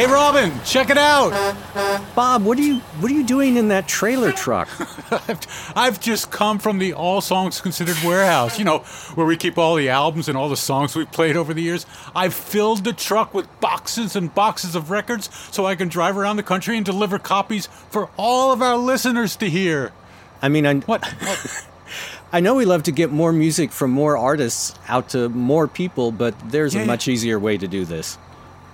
Hey 0.00 0.06
Robin, 0.06 0.50
check 0.64 0.88
it 0.88 0.96
out. 0.96 1.28
Bob, 2.14 2.42
what 2.42 2.58
are 2.58 2.62
you 2.62 2.78
what 3.00 3.12
are 3.12 3.14
you 3.14 3.22
doing 3.22 3.58
in 3.58 3.68
that 3.68 3.86
trailer 3.86 4.32
truck? 4.32 4.66
I've 5.76 6.00
just 6.00 6.30
come 6.30 6.58
from 6.58 6.78
the 6.78 6.94
All 6.94 7.20
Songs 7.20 7.60
Considered 7.60 7.98
warehouse, 8.02 8.58
you 8.58 8.64
know, 8.64 8.78
where 9.14 9.26
we 9.26 9.36
keep 9.36 9.58
all 9.58 9.74
the 9.74 9.90
albums 9.90 10.26
and 10.30 10.38
all 10.38 10.48
the 10.48 10.56
songs 10.56 10.96
we've 10.96 11.12
played 11.12 11.36
over 11.36 11.52
the 11.52 11.60
years. 11.60 11.84
I've 12.16 12.32
filled 12.32 12.82
the 12.84 12.94
truck 12.94 13.34
with 13.34 13.46
boxes 13.60 14.16
and 14.16 14.34
boxes 14.34 14.74
of 14.74 14.90
records 14.90 15.28
so 15.54 15.66
I 15.66 15.74
can 15.74 15.88
drive 15.88 16.16
around 16.16 16.36
the 16.36 16.42
country 16.42 16.78
and 16.78 16.86
deliver 16.86 17.18
copies 17.18 17.66
for 17.90 18.08
all 18.16 18.52
of 18.52 18.62
our 18.62 18.78
listeners 18.78 19.36
to 19.36 19.50
hear. 19.50 19.92
I 20.40 20.48
mean, 20.48 20.64
I, 20.66 20.76
What? 20.76 21.04
what? 21.04 21.66
I 22.32 22.40
know 22.40 22.54
we 22.54 22.64
love 22.64 22.84
to 22.84 22.90
get 22.92 23.10
more 23.12 23.34
music 23.34 23.70
from 23.70 23.90
more 23.90 24.16
artists 24.16 24.78
out 24.88 25.10
to 25.10 25.28
more 25.28 25.68
people, 25.68 26.10
but 26.10 26.34
there's 26.50 26.72
Yeah, 26.74 26.80
a 26.80 26.82
yeah. 26.84 26.86
much 26.86 27.06
easier 27.06 27.38
way 27.38 27.58
to 27.58 27.68
do 27.68 27.84
this. 27.84 28.14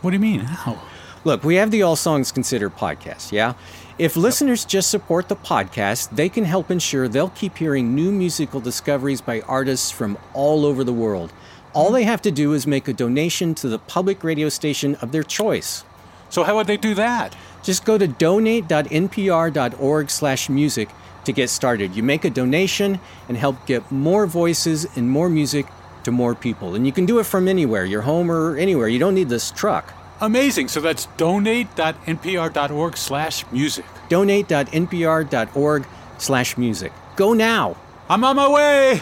What 0.03 0.13
do 0.13 0.15
you 0.15 0.21
mean? 0.21 0.39
How? 0.43 0.81
Look, 1.27 1.43
we 1.43 1.57
have 1.57 1.73
the 1.73 1.83
All 1.83 1.97
Songs 1.97 2.31
Considered 2.31 2.77
podcast, 2.77 3.33
yeah? 3.33 3.55
If 3.99 4.15
listeners 4.15 4.65
just 4.65 4.93
support 4.93 5.29
the 5.29 5.35
podcast, 5.35 6.11
they 6.11 6.29
can 6.29 6.45
help 6.45 6.71
ensure 6.71 7.09
they'll 7.09 7.31
keep 7.31 7.57
hearing 7.57 7.97
new 7.97 8.13
musical 8.13 8.61
discoveries 8.61 9.21
by 9.21 9.41
artists 9.41 9.91
from 9.91 10.19
all 10.35 10.65
over 10.65 10.85
the 10.85 10.93
world. 10.93 11.33
All 11.73 11.91
they 11.91 12.05
have 12.05 12.23
to 12.23 12.31
do 12.31 12.53
is 12.53 12.65
make 12.65 12.87
a 12.87 12.93
donation 12.93 13.57
to 13.57 13.69
the 13.69 13.81
public 13.81 14.23
radio 14.23 14.49
station 14.49 14.95
of 15.03 15.11
their 15.11 15.25
choice. 15.25 15.83
So 16.29 16.45
how 16.45 16.55
would 16.55 16.69
they 16.69 16.77
do 16.77 16.95
that? 16.95 17.35
Just 17.61 17.85
go 17.85 17.99
to 17.99 18.07
donate.npr.org 18.07 20.11
slash 20.11 20.49
music 20.49 20.91
to 21.25 21.33
get 21.33 21.51
started. 21.51 21.97
You 21.97 22.05
make 22.05 22.25
a 22.25 22.31
donation 22.31 23.01
and 23.29 23.37
help 23.37 23.67
get 23.67 23.91
more 23.91 24.29
voices 24.29 24.87
and 24.95 25.11
more 25.11 25.29
music 25.29 25.67
to 26.05 26.13
more 26.13 26.37
people. 26.37 26.77
And 26.77 26.87
you 26.87 26.93
can 26.93 27.05
do 27.05 27.19
it 27.19 27.25
from 27.25 27.49
anywhere, 27.49 27.85
your 27.85 28.03
home 28.03 28.31
or 28.31 28.57
anywhere. 28.57 28.87
You 28.87 29.01
don't 29.01 29.17
need 29.17 29.29
this 29.29 29.51
truck. 29.51 29.93
Amazing. 30.21 30.69
So 30.69 30.81
that's 30.81 31.07
donate.npr.org 31.17 32.97
slash 32.97 33.45
music. 33.53 33.85
donate.npr.org 34.09 35.87
slash 36.19 36.57
music. 36.57 36.93
Go 37.17 37.33
now. 37.33 37.77
I'm 38.09 38.25
on 38.25 38.37
my 38.37 38.49
way. 38.49 39.01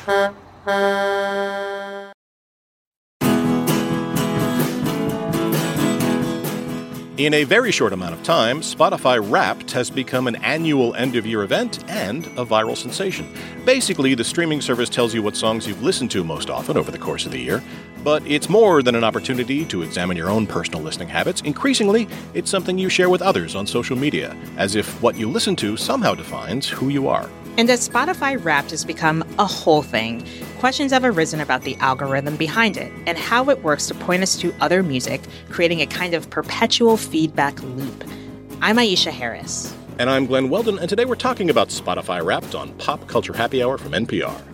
In 7.17 7.33
a 7.33 7.45
very 7.45 7.70
short 7.70 7.92
amount 7.92 8.12
of 8.12 8.25
time, 8.25 8.61
Spotify 8.61 9.20
Wrapped 9.31 9.70
has 9.70 9.89
become 9.89 10.27
an 10.27 10.35
annual 10.37 10.97
end 10.97 11.15
of 11.15 11.25
year 11.25 11.45
event 11.45 11.85
and 11.89 12.27
a 12.37 12.45
viral 12.45 12.77
sensation. 12.77 13.33
Basically, 13.65 14.17
the 14.17 14.25
streaming 14.25 14.61
service 14.61 14.89
tells 14.89 15.15
you 15.15 15.23
what 15.23 15.37
songs 15.37 15.65
you've 15.65 15.81
listened 15.81 16.11
to 16.11 16.25
most 16.25 16.51
often 16.51 16.77
over 16.77 16.91
the 16.91 16.98
course 16.98 17.25
of 17.25 17.31
the 17.31 17.39
year, 17.39 17.62
but 18.05 18.24
it's 18.27 18.50
more 18.50 18.83
than 18.83 18.94
an 18.94 19.02
opportunity 19.02 19.64
to 19.64 19.83
examine 19.83 20.16
your 20.16 20.28
own 20.28 20.47
personal 20.47 20.83
listening 20.83 21.08
habits. 21.08 21.41
Increasingly, 21.41 22.06
it's 22.34 22.50
something 22.50 22.78
you 22.78 22.91
share 22.91 23.08
with 23.08 23.22
others 23.22 23.56
on 23.56 23.66
social 23.66 23.96
media, 23.96 24.36
as 24.58 24.77
if 24.77 25.02
what 25.02 25.16
you 25.16 25.28
listen 25.28 25.56
to 25.56 25.77
somehow 25.77 26.14
defines 26.14 26.69
who 26.69 26.91
you 26.91 27.08
are. 27.08 27.28
And 27.56 27.70
as 27.70 27.88
Spotify 27.88 28.42
Wrapped 28.44 28.70
has 28.72 28.84
become 28.84 29.24
a 29.38 29.46
whole 29.46 29.83
thing, 29.83 30.27
questions 30.58 30.92
have 30.92 31.05
arisen 31.05 31.41
about 31.41 31.62
the 31.62 31.77
algorithm 31.77 32.36
behind 32.36 32.77
it 32.77 32.92
and 33.06 33.16
how 33.16 33.48
it 33.48 33.62
works 33.62 33.86
to 33.86 33.94
point 33.94 34.22
us 34.22 34.36
to 34.39 34.52
other 34.61 34.83
music, 34.83 35.22
creating 35.50 35.80
a 35.80 35.86
kind 35.86 36.14
of 36.14 36.28
perpetual 36.28 36.96
feedback 36.96 37.62
loop. 37.62 38.05
I'm 38.61 38.77
Aisha 38.77 39.12
Harris. 39.12 39.74
And 39.98 40.11
I'm 40.11 40.27
Glenn 40.27 40.50
Weldon, 40.50 40.79
and 40.79 40.89
today 40.89 41.05
we're 41.05 41.14
talking 41.14 41.48
about 41.48 41.68
Spotify 41.68 42.23
Wrapped 42.24 42.55
on 42.55 42.73
Pop 42.74 43.06
Culture 43.06 43.33
Happy 43.33 43.62
Hour 43.62 43.79
from 43.79 43.92
NPR. 43.92 44.54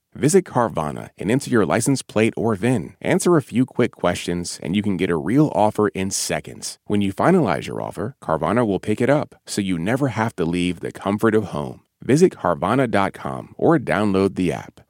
Visit 0.13 0.45
Carvana 0.45 1.09
and 1.17 1.31
enter 1.31 1.49
your 1.49 1.65
license 1.65 2.01
plate 2.01 2.33
or 2.35 2.53
VIN. 2.55 2.95
Answer 3.01 3.37
a 3.37 3.41
few 3.41 3.65
quick 3.65 3.91
questions, 3.91 4.59
and 4.61 4.75
you 4.75 4.81
can 4.81 4.97
get 4.97 5.09
a 5.09 5.15
real 5.15 5.51
offer 5.55 5.87
in 5.89 6.11
seconds. 6.11 6.79
When 6.85 7.01
you 7.01 7.13
finalize 7.13 7.65
your 7.67 7.81
offer, 7.81 8.15
Carvana 8.21 8.67
will 8.67 8.79
pick 8.79 8.99
it 8.99 9.09
up, 9.09 9.35
so 9.45 9.61
you 9.61 9.79
never 9.79 10.09
have 10.09 10.35
to 10.35 10.45
leave 10.45 10.81
the 10.81 10.91
comfort 10.91 11.33
of 11.33 11.45
home. 11.45 11.81
Visit 12.01 12.33
Carvana.com 12.33 13.55
or 13.57 13.79
download 13.79 14.35
the 14.35 14.51
app. 14.51 14.81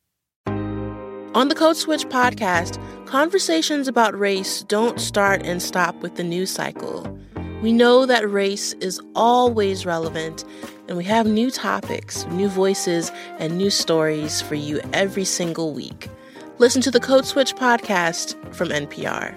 On 1.33 1.47
the 1.47 1.55
Code 1.55 1.77
Switch 1.77 2.05
podcast, 2.07 2.77
conversations 3.05 3.87
about 3.87 4.17
race 4.17 4.63
don't 4.63 4.99
start 4.99 5.43
and 5.43 5.61
stop 5.61 5.95
with 6.01 6.15
the 6.15 6.23
news 6.23 6.51
cycle. 6.51 7.17
We 7.61 7.71
know 7.71 8.07
that 8.07 8.27
race 8.27 8.73
is 8.73 8.99
always 9.13 9.85
relevant, 9.85 10.43
and 10.87 10.97
we 10.97 11.03
have 11.03 11.27
new 11.27 11.51
topics, 11.51 12.25
new 12.25 12.49
voices, 12.49 13.11
and 13.37 13.55
new 13.55 13.69
stories 13.69 14.41
for 14.41 14.55
you 14.55 14.81
every 14.93 15.25
single 15.25 15.71
week. 15.71 16.09
Listen 16.57 16.81
to 16.81 16.89
the 16.89 16.99
Code 16.99 17.23
Switch 17.23 17.53
podcast 17.53 18.33
from 18.55 18.69
NPR. 18.69 19.35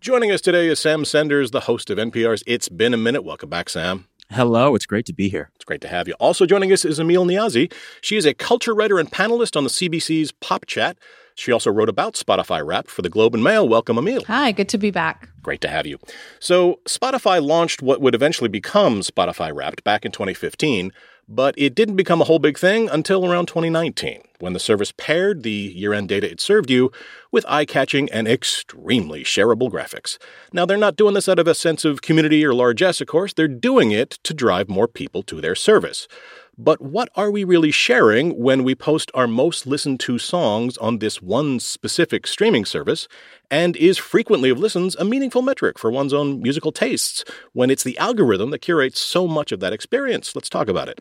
Joining 0.00 0.32
us 0.32 0.40
today 0.40 0.68
is 0.68 0.78
Sam 0.78 1.04
Sanders, 1.04 1.50
the 1.50 1.60
host 1.60 1.90
of 1.90 1.98
NPR's 1.98 2.42
It's 2.46 2.70
Been 2.70 2.94
a 2.94 2.96
Minute. 2.96 3.24
Welcome 3.24 3.50
back, 3.50 3.68
Sam. 3.68 4.06
Hello, 4.30 4.74
it's 4.74 4.86
great 4.86 5.04
to 5.04 5.12
be 5.12 5.28
here. 5.28 5.50
It's 5.54 5.66
great 5.66 5.82
to 5.82 5.88
have 5.88 6.08
you. 6.08 6.14
Also 6.14 6.46
joining 6.46 6.72
us 6.72 6.86
is 6.86 6.98
Amil 6.98 7.26
Niazi. 7.26 7.70
She 8.00 8.16
is 8.16 8.24
a 8.24 8.32
culture 8.32 8.74
writer 8.74 8.98
and 8.98 9.12
panelist 9.12 9.54
on 9.54 9.64
the 9.64 9.70
CBC's 9.70 10.32
Pop 10.32 10.64
Chat. 10.64 10.96
She 11.36 11.52
also 11.52 11.70
wrote 11.70 11.90
about 11.90 12.14
Spotify 12.14 12.66
Wrapped 12.66 12.90
for 12.90 13.02
the 13.02 13.10
Globe 13.10 13.34
and 13.34 13.44
Mail. 13.44 13.68
Welcome, 13.68 13.98
Amil. 13.98 14.24
Hi, 14.24 14.52
good 14.52 14.70
to 14.70 14.78
be 14.78 14.90
back. 14.90 15.28
Great 15.42 15.60
to 15.60 15.68
have 15.68 15.86
you. 15.86 15.98
So, 16.40 16.80
Spotify 16.88 17.44
launched 17.44 17.82
what 17.82 18.00
would 18.00 18.14
eventually 18.14 18.48
become 18.48 19.00
Spotify 19.00 19.54
Wrapped 19.54 19.84
back 19.84 20.06
in 20.06 20.12
2015, 20.12 20.92
but 21.28 21.54
it 21.58 21.74
didn't 21.74 21.96
become 21.96 22.22
a 22.22 22.24
whole 22.24 22.38
big 22.38 22.58
thing 22.58 22.88
until 22.88 23.30
around 23.30 23.46
2019, 23.46 24.22
when 24.38 24.54
the 24.54 24.58
service 24.58 24.94
paired 24.96 25.42
the 25.42 25.50
year 25.50 25.92
end 25.92 26.08
data 26.08 26.30
it 26.30 26.40
served 26.40 26.70
you 26.70 26.90
with 27.30 27.44
eye 27.48 27.66
catching 27.66 28.10
and 28.10 28.26
extremely 28.26 29.22
shareable 29.22 29.70
graphics. 29.70 30.16
Now, 30.54 30.64
they're 30.64 30.78
not 30.78 30.96
doing 30.96 31.12
this 31.12 31.28
out 31.28 31.38
of 31.38 31.46
a 31.46 31.54
sense 31.54 31.84
of 31.84 32.00
community 32.00 32.46
or 32.46 32.54
largesse, 32.54 33.02
of 33.02 33.08
course, 33.08 33.34
they're 33.34 33.46
doing 33.46 33.90
it 33.90 34.12
to 34.22 34.32
drive 34.32 34.70
more 34.70 34.88
people 34.88 35.22
to 35.24 35.42
their 35.42 35.54
service. 35.54 36.08
But 36.58 36.80
what 36.80 37.10
are 37.14 37.30
we 37.30 37.44
really 37.44 37.70
sharing 37.70 38.30
when 38.30 38.64
we 38.64 38.74
post 38.74 39.10
our 39.12 39.26
most 39.26 39.66
listened 39.66 40.00
to 40.00 40.18
songs 40.18 40.78
on 40.78 40.98
this 40.98 41.20
one 41.20 41.60
specific 41.60 42.26
streaming 42.26 42.64
service? 42.64 43.08
And 43.50 43.76
is 43.76 43.98
frequently 43.98 44.48
of 44.48 44.58
listens 44.58 44.96
a 44.96 45.04
meaningful 45.04 45.42
metric 45.42 45.78
for 45.78 45.90
one's 45.90 46.14
own 46.14 46.40
musical 46.40 46.72
tastes 46.72 47.24
when 47.52 47.68
it's 47.68 47.84
the 47.84 47.98
algorithm 47.98 48.50
that 48.52 48.60
curates 48.60 49.02
so 49.02 49.28
much 49.28 49.52
of 49.52 49.60
that 49.60 49.74
experience? 49.74 50.34
Let's 50.34 50.48
talk 50.48 50.68
about 50.68 50.88
it. 50.88 51.00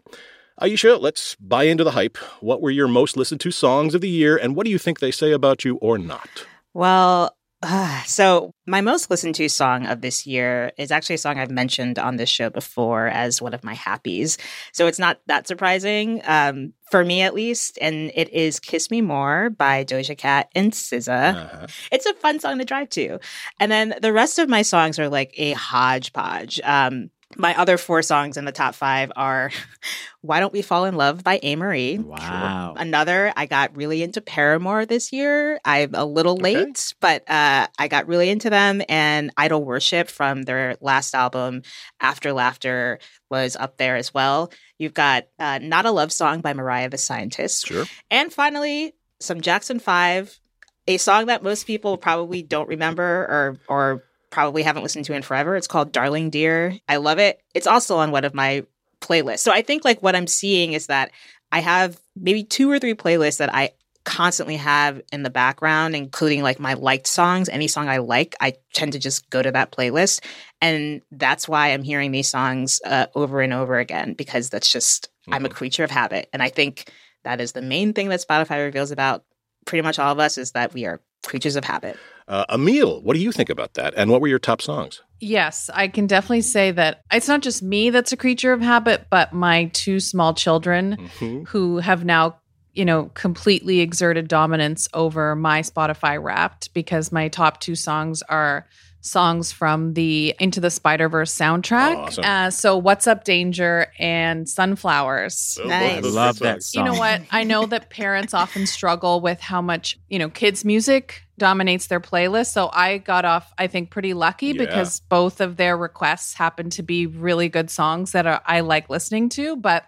Aisha, 0.62 1.00
let's 1.00 1.36
buy 1.36 1.64
into 1.64 1.84
the 1.84 1.92
hype. 1.92 2.18
What 2.42 2.62
were 2.62 2.72
your 2.72 2.88
most 2.88 3.16
listened 3.16 3.42
to 3.42 3.52
songs 3.52 3.94
of 3.96 4.02
the 4.02 4.10
year, 4.10 4.38
and 4.38 4.56
what 4.56 4.66
do 4.66 4.72
you 4.72 4.78
think 4.78 5.00
they 5.00 5.12
say 5.12 5.32
about 5.32 5.66
you 5.66 5.76
or 5.78 5.98
not? 5.98 6.46
Well, 6.74 7.35
uh, 7.68 8.04
so 8.04 8.52
my 8.68 8.82
most 8.82 9.10
listened 9.10 9.36
to 9.36 9.50
song 9.50 9.86
of 9.88 10.02
this 10.02 10.28
year 10.28 10.72
is 10.78 10.92
actually 10.92 11.16
a 11.16 11.20
song 11.20 11.40
I've 11.40 11.50
mentioned 11.50 11.98
on 11.98 12.18
this 12.18 12.30
show 12.30 12.50
before 12.50 13.08
as 13.08 13.42
one 13.42 13.54
of 13.54 13.64
my 13.64 13.74
happies. 13.74 14.38
So 14.72 14.88
it's 14.88 15.00
not 15.00 15.20
that 15.26 15.48
surprising 15.48 16.22
um, 16.26 16.74
for 16.92 17.04
me, 17.04 17.22
at 17.22 17.34
least. 17.34 17.80
And 17.82 18.12
it 18.16 18.30
is 18.30 18.60
"Kiss 18.60 18.92
Me 18.92 19.02
More" 19.02 19.50
by 19.50 19.84
Doja 19.84 20.18
Cat 20.18 20.50
and 20.56 20.72
SZA. 20.72 21.36
Uh-huh. 21.36 21.68
It's 21.92 22.06
a 22.06 22.14
fun 22.14 22.40
song 22.40 22.60
to 22.60 22.66
drive 22.66 22.90
to. 22.92 23.20
And 23.60 23.72
then 23.72 23.96
the 24.02 24.14
rest 24.14 24.38
of 24.38 24.48
my 24.48 24.62
songs 24.62 25.00
are 25.00 25.10
like 25.10 25.34
a 25.38 25.54
hodgepodge. 25.54 26.62
Um, 26.64 27.10
my 27.38 27.58
other 27.60 27.78
four 27.78 28.02
songs 28.02 28.38
in 28.38 28.46
the 28.46 28.52
top 28.52 28.76
five 28.76 29.12
are 29.16 29.52
Why 30.22 30.40
Don't 30.40 30.54
We 30.54 30.62
Fall 30.62 30.86
in 30.86 30.96
Love 30.96 31.24
by 31.24 31.40
Amerie. 31.40 32.00
Wow. 32.00 32.74
Another, 32.78 33.34
I 33.36 33.46
got 33.46 33.76
really 33.76 34.04
into 34.04 34.22
Paramore 34.22 34.86
this 34.86 35.12
year. 35.12 35.60
I'm 35.66 35.92
a 35.94 36.06
little 36.06 36.34
Okay. 36.34 36.56
late, 36.56 36.94
but 37.02 37.30
uh, 37.30 37.68
I 37.78 37.88
got 37.88 38.08
really 38.08 38.30
into 38.30 38.50
them. 38.50 38.82
And 38.90 39.32
Idol 39.38 39.64
Worship 39.64 40.10
from 40.10 40.44
their 40.44 40.78
last 40.82 41.14
album, 41.14 41.64
After 42.00 42.32
Laughter, 42.32 43.00
was 43.30 43.56
up 43.56 43.78
there 43.78 43.96
as 43.98 44.14
well. 44.14 44.52
You've 44.78 44.94
got 44.94 45.26
uh, 45.40 45.60
Not 45.62 45.86
a 45.86 45.92
Love 45.92 46.12
Song 46.12 46.42
by 46.42 46.54
Mariah 46.54 46.90
the 46.90 46.98
Scientist. 46.98 47.68
Sure. 47.68 47.86
And 48.10 48.32
finally, 48.32 48.94
some 49.20 49.42
Jackson 49.42 49.80
5, 49.80 50.40
a 50.88 50.98
song 50.98 51.26
that 51.26 51.44
most 51.44 51.66
people 51.68 51.98
probably 51.98 52.42
don't 52.44 52.70
remember 52.70 53.04
or 53.04 53.58
or 53.68 54.04
probably 54.36 54.64
haven't 54.64 54.84
listened 54.84 55.06
to 55.06 55.14
in 55.14 55.22
forever. 55.22 55.56
It's 55.56 55.66
called 55.66 55.94
Darling 55.94 56.30
Dear. 56.30 56.78
I 56.90 56.98
love 56.98 57.20
it. 57.20 57.40
It's 57.54 57.68
also 57.68 57.96
on 57.96 58.12
one 58.12 58.26
of 58.26 58.34
my 58.34 58.66
playlists. 59.00 59.40
So 59.40 59.54
I 59.54 59.62
think 59.62 59.86
like 59.86 60.04
what 60.04 60.14
I'm 60.14 60.28
seeing 60.28 60.74
is 60.74 60.88
that 60.88 61.12
I 61.54 61.62
have 61.62 61.98
maybe 62.18 62.44
two 62.44 62.70
or 62.70 62.78
three 62.78 62.96
playlists 62.96 63.38
that 63.38 63.56
I 63.56 63.72
constantly 64.04 64.58
have 64.58 65.02
in 65.14 65.24
the 65.24 65.30
background, 65.30 65.96
including 65.96 66.44
like 66.44 66.60
my 66.60 66.74
liked 66.74 67.08
songs. 67.08 67.48
Any 67.48 67.70
song 67.70 67.88
I 67.88 68.00
like, 68.00 68.36
I 68.42 68.56
tend 68.74 68.92
to 68.92 69.00
just 69.00 69.30
go 69.30 69.42
to 69.42 69.52
that 69.52 69.72
playlist. 69.72 70.22
And 70.60 71.02
that's 71.12 71.48
why 71.48 71.70
I'm 71.70 71.84
hearing 71.84 72.12
these 72.12 72.30
songs 72.30 72.82
uh, 72.86 73.06
over 73.16 73.40
and 73.40 73.54
over 73.54 73.80
again, 73.80 74.16
because 74.16 74.50
that's 74.50 74.70
just, 74.70 75.08
I'm 75.32 75.46
a 75.46 75.50
creature 75.50 75.86
of 75.86 75.92
habit. 75.92 76.28
And 76.34 76.44
I 76.44 76.50
think 76.50 76.92
that 77.24 77.40
is 77.40 77.54
the 77.54 77.62
main 77.62 77.94
thing 77.94 78.10
that 78.10 78.20
Spotify 78.20 78.66
reveals 78.66 78.92
about 78.92 79.24
pretty 79.66 79.82
much 79.82 79.98
all 79.98 80.12
of 80.12 80.20
us 80.20 80.38
is 80.38 80.52
that 80.52 80.74
we 80.74 80.86
are 80.86 81.00
creatures 81.26 81.56
of 81.56 81.64
habit. 81.64 81.98
Uh, 82.28 82.46
Amil, 82.56 83.04
what 83.04 83.16
do 83.16 83.22
you 83.22 83.32
think 83.32 83.50
about 83.50 83.76
that? 83.76 83.94
And 83.96 84.10
what 84.10 84.22
were 84.22 84.28
your 84.28 84.40
top 84.40 84.62
songs? 84.62 85.02
Yes, 85.20 85.70
I 85.74 85.88
can 85.88 86.08
definitely 86.08 86.42
say 86.42 86.72
that 86.72 87.02
it's 87.12 87.28
not 87.28 87.42
just 87.42 87.62
me 87.64 87.90
that's 87.90 88.12
a 88.12 88.18
creature 88.18 88.52
of 88.52 88.62
habit, 88.62 89.08
but 89.10 89.32
my 89.32 89.66
two 89.74 90.00
small 90.00 90.34
children 90.34 90.98
Mhm. 91.20 91.48
who 91.48 91.78
have 91.78 92.04
now, 92.04 92.38
you 92.74 92.84
know, 92.84 93.12
completely 93.14 93.80
exerted 93.80 94.28
dominance 94.28 94.88
over 94.94 95.36
my 95.36 95.62
Spotify 95.62 96.22
wrapped 96.22 96.74
because 96.74 97.12
my 97.12 97.28
top 97.30 97.62
two 97.62 97.76
songs 97.76 98.22
are 98.24 98.68
songs 99.06 99.52
from 99.52 99.94
the 99.94 100.36
Into 100.40 100.60
the 100.60 100.70
Spider 100.70 101.08
Verse 101.10 101.34
soundtrack. 101.34 101.96
Awesome. 101.96 102.24
Uh, 102.26 102.50
so, 102.50 102.78
What's 102.78 103.08
Up 103.08 103.24
Danger 103.24 103.88
and 104.00 104.48
Sunflowers. 104.50 105.60
Oh, 105.64 105.68
Nice. 105.68 106.02
both 106.02 106.14
Love 106.14 106.40
that 106.40 106.64
song. 106.64 106.86
You 106.86 106.92
know 106.92 106.98
what? 107.00 107.22
I 107.32 107.44
know 107.44 107.66
that 107.68 107.90
parents 107.92 108.34
often 108.34 108.66
struggle 108.66 109.22
with 109.22 109.40
how 109.40 109.62
much, 109.62 109.98
you 110.10 110.20
know, 110.20 110.30
kids' 110.30 110.66
music 110.66 111.22
dominates 111.38 111.88
their 111.88 112.00
playlist. 112.00 112.52
So 112.54 112.70
I 112.72 112.98
got 112.98 113.26
off, 113.26 113.52
I 113.58 113.68
think, 113.68 113.90
pretty 113.92 114.14
lucky 114.14 114.48
Yeah. 114.48 114.66
because 114.66 115.00
both 115.02 115.42
of 115.42 115.58
their 115.58 115.78
requests 115.78 116.34
happen 116.34 116.70
to 116.72 116.84
be 116.84 117.08
really 117.08 117.50
good 117.50 117.70
songs 117.70 118.14
that 118.14 118.26
are, 118.26 118.42
I 118.46 118.62
like 118.62 118.90
listening 118.90 119.30
to. 119.30 119.56
But 119.56 119.86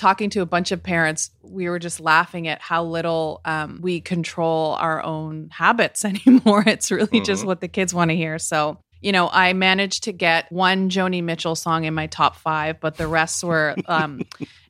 talking 0.00 0.30
to 0.30 0.40
a 0.40 0.46
bunch 0.46 0.72
of 0.72 0.82
parents, 0.82 1.30
we 1.42 1.68
were 1.68 1.78
just 1.78 2.00
laughing 2.00 2.48
at 2.48 2.60
how 2.60 2.82
little 2.84 3.40
um, 3.44 3.78
we 3.82 4.00
control 4.00 4.72
our 4.74 5.02
own 5.04 5.50
habits 5.52 6.04
anymore. 6.12 6.64
It's 6.66 6.90
really 6.90 7.20
just 7.20 7.42
Mhm. 7.42 7.46
what 7.46 7.60
the 7.60 7.68
kids 7.68 7.92
want 7.94 8.10
to 8.10 8.16
hear. 8.16 8.38
So 8.38 8.78
you 9.02 9.12
know, 9.12 9.30
I 9.32 9.54
managed 9.54 10.04
to 10.04 10.12
get 10.12 10.52
one 10.52 10.90
Joni 10.90 11.24
Mitchell 11.24 11.54
song 11.56 11.84
in 11.84 11.94
my 11.94 12.06
top 12.06 12.36
five, 12.36 12.80
but 12.80 12.98
the 12.98 13.06
rest 13.08 13.42
were 13.42 13.74
um, 13.86 14.20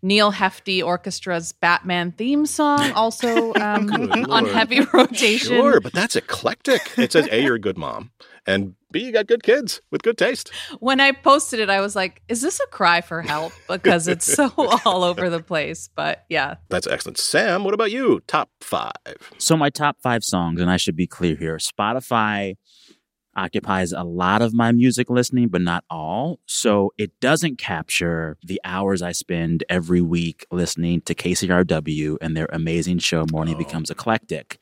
Neal 0.02 0.30
Hefti 0.32 0.82
Orchestra's 0.84 1.50
Batman 1.52 2.12
theme 2.12 2.46
song, 2.46 2.92
also 2.92 3.52
um, 3.60 3.90
on 4.30 4.46
heavy 4.46 4.82
rotation. 4.92 5.48
Sure, 5.48 5.80
but 5.80 5.92
that's 5.92 6.14
eclectic. 6.14 6.80
It 6.96 7.10
says 7.10 7.26
A, 7.32 7.42
you're 7.42 7.56
a 7.56 7.58
good 7.58 7.76
mom, 7.76 8.12
and 8.46 8.76
B, 8.92 9.04
you 9.04 9.12
got 9.12 9.26
good 9.26 9.42
kids 9.42 9.80
with 9.90 10.02
good 10.02 10.18
taste. 10.18 10.50
When 10.80 11.00
I 11.00 11.12
posted 11.12 11.60
it, 11.60 11.70
I 11.70 11.80
was 11.80 11.94
like, 11.94 12.22
is 12.28 12.42
this 12.42 12.60
a 12.60 12.66
cry 12.68 13.00
for 13.00 13.22
help? 13.22 13.52
Because 13.68 14.08
it's 14.08 14.24
so 14.26 14.52
all 14.84 15.04
over 15.04 15.30
the 15.30 15.42
place. 15.42 15.88
But 15.94 16.24
yeah, 16.28 16.56
That's 16.68 16.86
excellent. 16.86 17.18
Sam, 17.18 17.64
what 17.64 17.74
about 17.74 17.90
you? 17.90 18.20
Top 18.26 18.50
five. 18.60 18.92
So 19.38 19.56
my 19.56 19.70
top 19.70 19.96
five 20.02 20.24
songs, 20.24 20.60
and 20.60 20.70
I 20.70 20.76
should 20.76 20.96
be 20.96 21.06
clear 21.06 21.36
here. 21.36 21.56
Spotify 21.58 22.56
occupies 23.36 23.92
a 23.92 24.02
lot 24.02 24.42
of 24.42 24.52
my 24.52 24.72
music 24.72 25.08
listening, 25.08 25.48
but 25.48 25.60
not 25.62 25.84
all. 25.88 26.40
So 26.46 26.92
it 26.98 27.12
doesn't 27.20 27.58
capture 27.58 28.36
the 28.42 28.60
hours 28.64 29.02
I 29.02 29.12
spend 29.12 29.62
every 29.68 30.00
week 30.00 30.44
listening 30.50 31.00
to 31.02 31.14
KCRW 31.14 32.16
and 32.20 32.36
their 32.36 32.48
amazing 32.52 32.98
show 32.98 33.24
Morning 33.30 33.54
Oh. 33.54 33.58
Becomes 33.58 33.88
Eclectic. 33.88 34.58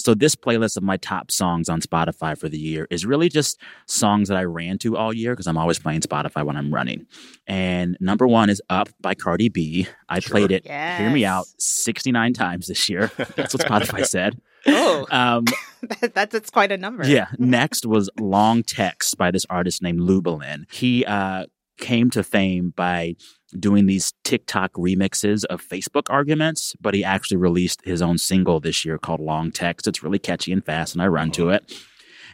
So 0.00 0.14
this 0.14 0.34
playlist 0.34 0.76
of 0.76 0.82
my 0.82 0.96
top 0.96 1.30
songs 1.30 1.68
on 1.68 1.80
Spotify 1.80 2.36
for 2.36 2.48
the 2.48 2.58
year 2.58 2.86
is 2.90 3.04
really 3.06 3.28
just 3.28 3.60
songs 3.86 4.28
that 4.28 4.36
I 4.38 4.44
ran 4.44 4.78
to 4.78 4.96
all 4.96 5.12
year 5.12 5.32
because 5.34 5.46
I'm 5.46 5.58
always 5.58 5.78
playing 5.78 6.00
Spotify 6.00 6.44
when 6.44 6.56
I'm 6.56 6.72
running. 6.72 7.06
And 7.46 7.96
number 8.00 8.26
one 8.26 8.48
is 8.50 8.62
Up 8.70 8.88
by 9.00 9.14
Cardi 9.14 9.48
B. 9.50 9.86
I 10.08 10.20
Sure. 10.20 10.30
played 10.30 10.50
it, 10.52 10.66
hear 10.66 11.10
me 11.10 11.24
out, 11.24 11.46
69 11.58 12.32
times 12.32 12.66
this 12.66 12.88
year. 12.88 13.10
That's 13.36 13.54
what 13.54 13.62
Spotify 13.66 14.04
said. 14.06 14.40
Oh, 14.66 15.06
Um, 15.10 15.44
that, 16.14 16.30
that's 16.30 16.50
quite 16.50 16.72
a 16.72 16.76
number. 16.76 17.06
yeah. 17.06 17.28
Next 17.38 17.86
was 17.86 18.10
Long 18.18 18.62
Text 18.62 19.16
by 19.16 19.30
this 19.30 19.46
artist 19.48 19.82
named 19.82 20.00
Lubalin. 20.00 20.64
He 20.72 21.04
uh, 21.04 21.46
came 21.78 22.10
to 22.10 22.22
fame 22.22 22.72
by 22.76 23.16
doing 23.58 23.86
these 23.86 24.12
TikTok 24.24 24.72
remixes 24.74 25.44
of 25.44 25.62
Facebook 25.62 26.04
arguments, 26.08 26.74
but 26.80 26.94
he 26.94 27.04
actually 27.04 27.36
released 27.36 27.80
his 27.84 28.02
own 28.02 28.18
single 28.18 28.60
this 28.60 28.84
year 28.84 28.98
called 28.98 29.20
Long 29.20 29.50
Text. 29.50 29.86
It's 29.86 30.02
really 30.02 30.18
catchy 30.18 30.52
and 30.52 30.64
fast, 30.64 30.94
and 30.94 31.02
I 31.02 31.06
run 31.06 31.30
to 31.32 31.48
uh-huh. 31.48 31.56
it. 31.56 31.74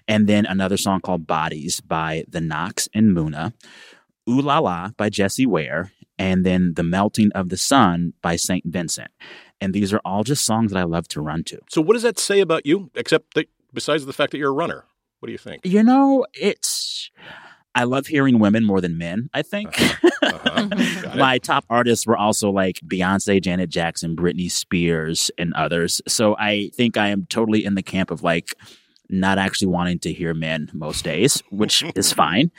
And 0.08 0.26
then 0.26 0.46
another 0.46 0.76
song 0.76 1.00
called 1.00 1.26
Bodies 1.26 1.80
by 1.80 2.24
The 2.28 2.40
Knocks 2.40 2.88
and 2.94 3.16
Muna. 3.16 3.52
Ooh 4.28 4.40
La 4.40 4.58
La 4.58 4.90
by 4.96 5.08
Jessie 5.08 5.46
Ware. 5.46 5.92
And 6.18 6.46
then 6.46 6.74
The 6.74 6.82
Melting 6.82 7.30
of 7.34 7.50
the 7.50 7.56
Sun 7.56 8.14
by 8.22 8.36
St. 8.36 8.64
Vincent. 8.64 9.10
And 9.60 9.74
these 9.74 9.92
are 9.92 10.00
all 10.04 10.24
just 10.24 10.44
songs 10.44 10.72
that 10.72 10.78
I 10.78 10.84
love 10.84 11.08
to 11.08 11.20
run 11.20 11.44
to. 11.44 11.58
So, 11.70 11.80
what 11.80 11.94
does 11.94 12.02
that 12.02 12.18
say 12.18 12.40
about 12.40 12.66
you, 12.66 12.90
except 12.94 13.34
that 13.34 13.48
besides 13.72 14.06
the 14.06 14.12
fact 14.12 14.32
that 14.32 14.38
you're 14.38 14.50
a 14.50 14.54
runner? 14.54 14.84
What 15.20 15.26
do 15.26 15.32
you 15.32 15.38
think? 15.38 15.64
You 15.64 15.82
know, 15.82 16.26
it's. 16.34 17.10
I 17.76 17.84
love 17.84 18.06
hearing 18.06 18.38
women 18.38 18.64
more 18.64 18.80
than 18.80 18.96
men, 18.96 19.28
I 19.34 19.42
think. 19.42 19.78
Uh-huh. 19.78 20.68
It. 20.76 21.16
My 21.16 21.38
top 21.38 21.64
artists 21.68 22.06
were 22.06 22.16
also 22.16 22.50
like 22.50 22.80
Beyonce, 22.80 23.42
Janet 23.42 23.68
Jackson, 23.68 24.16
Britney 24.16 24.50
Spears, 24.50 25.30
and 25.38 25.52
others. 25.54 26.00
So 26.08 26.34
I 26.38 26.70
think 26.74 26.96
I 26.96 27.08
am 27.08 27.26
totally 27.26 27.64
in 27.64 27.74
the 27.74 27.82
camp 27.82 28.10
of 28.10 28.22
like 28.22 28.54
not 29.10 29.38
actually 29.38 29.68
wanting 29.68 29.98
to 30.00 30.12
hear 30.12 30.32
men 30.34 30.70
most 30.72 31.04
days, 31.04 31.42
which 31.50 31.84
is 31.94 32.12
fine. 32.12 32.50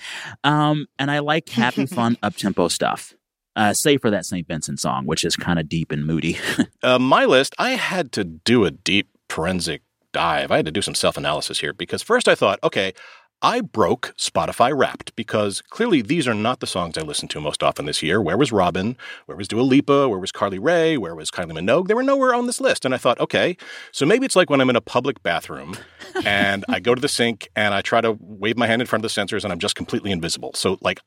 Um, 0.44 0.86
and 1.00 1.10
I 1.10 1.19
like 1.19 1.50
happy, 1.50 1.86
fun, 1.88 2.18
up 2.22 2.36
tempo 2.36 2.68
stuff. 2.68 3.14
Uh, 3.56 3.74
save 3.74 4.02
for 4.02 4.12
that 4.12 4.25
St. 4.25 4.48
Vincent 4.48 4.80
song, 4.80 5.06
which 5.06 5.25
is 5.25 5.36
kind 5.36 5.58
of 5.58 5.68
deep 5.68 5.92
and 5.92 6.06
moody. 6.06 6.38
Uh, 6.84 7.00
my 7.00 7.25
list, 7.25 7.56
I 7.58 7.72
had 7.72 8.12
to 8.14 8.24
do 8.24 8.66
a 8.66 8.72
deep 8.72 9.10
forensic 9.30 9.81
dive. 10.14 10.52
I 10.52 10.58
had 10.58 10.66
to 10.66 10.72
do 10.72 10.81
some 10.81 10.96
self 10.96 11.18
analysis 11.18 11.60
here 11.60 11.74
because 11.74 12.04
first 12.04 12.28
I 12.28 12.36
thought, 12.36 12.60
okay, 12.64 12.94
I 13.42 13.62
broke 13.62 14.16
Spotify 14.18 14.75
Wrapped 14.75 15.16
because 15.16 15.62
clearly 15.62 16.01
these 16.01 16.28
are 16.28 16.34
not 16.34 16.60
the 16.60 16.66
songs 16.66 16.98
I 16.98 17.01
listen 17.01 17.28
to 17.30 17.39
most 17.39 17.62
often 17.62 17.86
this 17.86 18.01
year. 18.01 18.19
Where 18.19 18.36
was 18.36 18.51
Robin? 18.51 18.98
Where 19.28 19.38
was 19.38 19.48
Dua 19.48 19.62
Lipa? 19.62 20.10
Where 20.10 20.18
was 20.18 20.31
Carly 20.31 20.57
Rae? 20.57 20.98
Where 20.98 21.13
was 21.13 21.30
Kylie 21.30 21.51
Minogue? 21.51 21.88
They 21.88 21.94
were 21.94 22.01
nowhere 22.01 22.34
on 22.34 22.48
this 22.48 22.60
list. 22.60 22.84
And 22.84 22.95
I 22.95 22.98
thought, 22.98 23.19
okay, 23.19 23.56
so 23.92 24.07
maybe 24.07 24.25
it's 24.25 24.36
like 24.36 24.50
when 24.50 24.60
I'm 24.60 24.72
in 24.72 24.75
a 24.75 24.81
public 24.81 25.21
bathroom 25.21 25.78
and 26.26 26.66
I 26.68 26.80
go 26.80 26.95
to 26.95 27.02
the 27.02 27.07
sink 27.07 27.47
and 27.56 27.76
I 27.76 27.81
try 27.81 28.02
to 28.02 28.18
wave 28.19 28.57
my 28.57 28.66
hand 28.66 28.81
in 28.81 28.88
front 28.88 29.06
of 29.06 29.14
the 29.14 29.21
sensors 29.21 29.44
and 29.44 29.54
I'm 29.54 29.59
just 29.59 29.76
completely 29.76 30.12
invisible. 30.12 30.52
So, 30.56 30.80
like, 30.81 31.00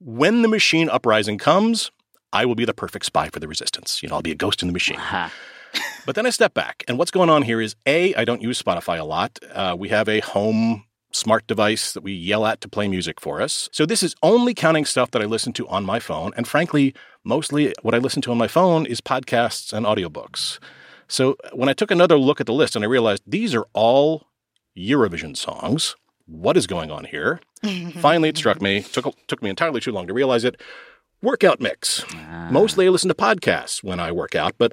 when 0.00 0.42
the 0.42 0.48
machine 0.48 0.88
uprising 0.88 1.38
comes, 1.38 1.92
I 2.32 2.44
will 2.44 2.56
be 2.56 2.64
the 2.64 2.74
perfect 2.74 3.04
spy 3.04 3.28
for 3.28 3.38
the 3.38 3.48
resistance. 3.48 4.02
You 4.02 4.08
know, 4.08 4.16
I'll 4.16 4.22
be 4.22 4.32
a 4.32 4.36
ghost 4.36 4.62
in 4.62 4.68
the 4.68 4.72
machine. 4.72 4.98
Ha. 4.98 5.32
But 6.06 6.14
then 6.14 6.24
I 6.24 6.30
step 6.30 6.54
back, 6.54 6.82
and 6.88 6.98
what's 6.98 7.10
going 7.10 7.28
on 7.28 7.42
here 7.42 7.60
is 7.60 7.76
A, 7.84 8.14
I 8.14 8.24
don't 8.24 8.40
use 8.40 8.60
Spotify 8.60 8.98
a 8.98 9.04
lot. 9.04 9.38
Uh, 9.52 9.76
we 9.78 9.90
have 9.90 10.08
a 10.08 10.20
home 10.20 10.84
smart 11.12 11.46
device 11.46 11.92
that 11.92 12.02
we 12.02 12.12
yell 12.12 12.46
at 12.46 12.60
to 12.60 12.68
play 12.68 12.88
music 12.88 13.20
for 13.20 13.40
us. 13.40 13.68
So 13.72 13.86
this 13.86 14.02
is 14.02 14.14
only 14.22 14.54
counting 14.54 14.84
stuff 14.84 15.10
that 15.12 15.22
I 15.22 15.24
listen 15.24 15.52
to 15.54 15.68
on 15.68 15.84
my 15.84 15.98
phone. 15.98 16.32
And 16.36 16.46
frankly, 16.46 16.94
mostly 17.24 17.72
what 17.82 17.94
I 17.94 17.98
listen 17.98 18.22
to 18.22 18.30
on 18.30 18.38
my 18.38 18.48
phone 18.48 18.86
is 18.86 19.00
podcasts 19.00 19.72
and 19.72 19.86
audiobooks. 19.86 20.58
So 21.08 21.36
when 21.52 21.68
I 21.68 21.72
took 21.72 21.90
another 21.90 22.18
look 22.18 22.40
at 22.40 22.46
the 22.46 22.52
list 22.52 22.76
and 22.76 22.84
I 22.84 22.88
realized 22.88 23.22
these 23.26 23.54
are 23.54 23.66
all 23.72 24.26
Eurovision 24.76 25.36
songs, 25.36 25.96
what 26.26 26.56
is 26.56 26.66
going 26.66 26.90
on 26.90 27.04
here? 27.04 27.40
Finally, 28.00 28.28
it 28.28 28.36
struck 28.36 28.60
me. 28.60 28.82
Took 28.82 29.14
took 29.26 29.42
me 29.42 29.50
entirely 29.50 29.80
too 29.80 29.92
long 29.92 30.06
to 30.06 30.14
realize 30.14 30.44
it. 30.44 30.60
Workout 31.22 31.60
mix. 31.60 32.04
Ah. 32.14 32.48
Mostly 32.52 32.86
I 32.86 32.90
listen 32.90 33.08
to 33.08 33.14
podcasts 33.14 33.82
when 33.82 33.98
I 33.98 34.12
work 34.12 34.36
out, 34.36 34.54
but 34.58 34.72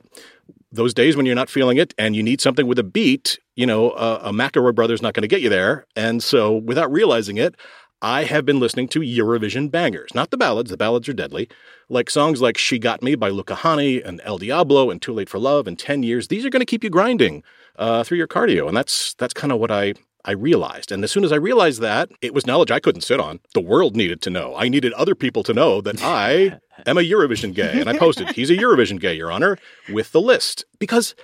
those 0.76 0.94
days 0.94 1.16
when 1.16 1.26
you're 1.26 1.36
not 1.36 1.50
feeling 1.50 1.78
it 1.78 1.94
and 1.98 2.16
you 2.16 2.24
need 2.24 2.42
something 2.42 2.68
with 2.68 2.80
a 2.80 2.84
beat, 2.84 3.40
you 3.56 3.66
know, 3.66 3.92
uh, 3.92 4.20
a 4.24 4.32
McElroy 4.32 4.76
brother's 4.76 5.02
not 5.02 5.14
going 5.14 5.24
to 5.24 5.28
get 5.28 5.42
you 5.42 5.50
there. 5.50 5.86
And 5.96 6.22
so, 6.22 6.54
without 6.54 6.92
realizing 6.92 7.38
it, 7.38 7.56
I 8.02 8.26
have 8.26 8.46
been 8.46 8.60
listening 8.60 8.88
to 8.90 9.00
Eurovision 9.00 9.72
bangers, 9.72 10.14
not 10.14 10.30
the 10.30 10.38
ballads. 10.38 10.70
The 10.70 10.78
ballads 10.78 11.10
are 11.10 11.14
deadly, 11.14 11.50
like 11.90 12.10
songs 12.10 12.42
like 12.42 12.58
"She 12.58 12.78
Got 12.78 13.02
Me" 13.02 13.16
by 13.16 13.30
Luca 13.30 13.56
Hänni 13.56 14.06
and 14.06 14.22
El 14.24 14.38
Diablo 14.38 14.92
and 14.92 15.02
"Too 15.02 15.14
Late 15.14 15.30
for 15.30 15.40
Love" 15.40 15.66
and 15.66 15.80
"Ten 15.80 16.04
Years." 16.04 16.28
These 16.28 16.46
are 16.46 16.50
going 16.50 16.60
to 16.60 16.66
keep 16.66 16.84
you 16.84 16.90
grinding 16.90 17.42
uh, 17.78 18.04
through 18.04 18.18
your 18.18 18.28
cardio, 18.28 18.68
and 18.68 18.76
that's 18.76 19.14
that's 19.16 19.34
kind 19.34 19.52
of 19.52 19.60
what 19.60 19.72
I 19.72 19.96
I 20.26 20.32
realized. 20.32 20.92
And 20.92 21.04
as 21.04 21.12
soon 21.12 21.24
as 21.24 21.32
I 21.32 21.38
realized 21.38 21.82
that, 21.82 22.10
it 22.22 22.34
was 22.34 22.46
knowledge 22.46 22.72
I 22.72 22.80
couldn't 22.80 23.02
sit 23.02 23.20
on. 23.20 23.40
The 23.54 23.62
world 23.62 23.96
needed 23.96 24.22
to 24.24 24.30
know. 24.30 24.56
I 24.56 24.68
needed 24.68 24.92
other 24.94 25.16
people 25.16 25.44
to 25.44 25.54
know 25.54 25.82
that 25.82 25.98
I 26.04 26.60
am 26.86 26.98
a 26.98 27.02
Eurovision 27.02 27.54
gay. 27.54 27.80
And 27.80 27.90
I 27.90 27.98
posted, 27.98 28.30
he's 28.32 28.50
a 28.50 28.58
Eurovision 28.58 29.00
gay, 29.00 29.14
Your 29.14 29.32
Honor, 29.32 29.58
with 29.90 30.12
the 30.12 30.22
list. 30.22 30.66
Because 30.80 31.16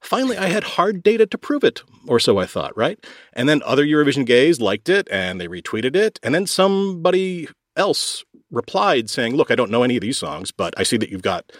finally 0.00 0.36
I 0.36 0.46
had 0.46 0.64
hard 0.64 1.02
data 1.02 1.26
to 1.26 1.38
prove 1.38 1.64
it, 1.64 1.82
or 2.06 2.20
so 2.20 2.38
I 2.38 2.46
thought, 2.46 2.76
right? 2.76 3.02
And 3.32 3.48
then 3.48 3.62
other 3.64 3.84
Eurovision 3.84 4.26
gays 4.26 4.60
liked 4.60 4.88
it 4.88 5.08
and 5.10 5.40
they 5.40 5.48
retweeted 5.48 5.96
it. 5.96 6.20
And 6.22 6.34
then 6.34 6.46
somebody 6.46 7.48
else 7.76 8.24
replied 8.50 9.08
saying, 9.08 9.34
Look, 9.36 9.50
I 9.50 9.54
don't 9.54 9.70
know 9.70 9.82
any 9.82 9.96
of 9.96 10.02
these 10.02 10.18
songs, 10.18 10.50
but 10.50 10.74
I 10.76 10.82
see 10.82 10.96
that 10.98 11.10
you've 11.10 11.22
got 11.22 11.50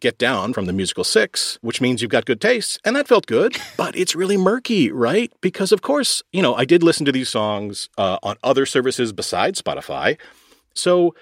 Get 0.00 0.18
Down 0.18 0.52
from 0.52 0.66
the 0.66 0.72
musical 0.72 1.04
Six, 1.04 1.58
which 1.62 1.80
means 1.80 2.02
you've 2.02 2.10
got 2.10 2.24
good 2.24 2.40
taste. 2.40 2.80
And 2.84 2.96
that 2.96 3.08
felt 3.08 3.26
good, 3.26 3.56
but 3.76 3.96
it's 3.96 4.14
really 4.14 4.36
murky, 4.36 4.90
right? 4.90 5.32
Because, 5.40 5.72
of 5.72 5.82
course, 5.82 6.22
you 6.32 6.42
know, 6.42 6.54
I 6.54 6.64
did 6.64 6.82
listen 6.82 7.06
to 7.06 7.12
these 7.12 7.28
songs 7.28 7.88
uh, 7.98 8.18
on 8.22 8.36
other 8.42 8.66
services 8.66 9.12
besides 9.12 9.60
Spotify. 9.60 10.18
So 10.74 11.14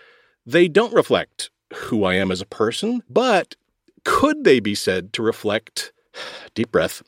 they 0.46 0.68
don't 0.68 0.92
reflect 0.92 1.50
who 1.74 2.04
I 2.04 2.14
am 2.14 2.30
as 2.30 2.40
a 2.40 2.46
person, 2.46 3.02
but 3.08 3.56
could 4.04 4.44
they 4.44 4.60
be 4.60 4.74
said 4.74 5.12
to 5.14 5.22
reflect, 5.22 5.92
deep 6.54 6.70
breath, 6.70 7.02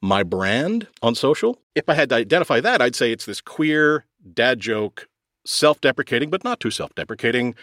my 0.00 0.22
brand 0.22 0.86
on 1.02 1.14
social? 1.14 1.58
If 1.74 1.88
I 1.88 1.94
had 1.94 2.10
to 2.10 2.16
identify 2.16 2.60
that, 2.60 2.82
I'd 2.82 2.94
say 2.94 3.12
it's 3.12 3.26
this 3.26 3.40
queer 3.40 4.04
dad 4.32 4.60
joke, 4.60 5.08
self 5.44 5.80
deprecating, 5.80 6.30
but 6.30 6.44
not 6.44 6.60
too 6.60 6.70
self 6.70 6.94
deprecating 6.94 7.54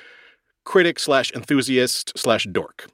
critic 0.64 1.00
slash 1.00 1.32
enthusiast 1.32 2.18
slash 2.18 2.46
dork. 2.52 2.88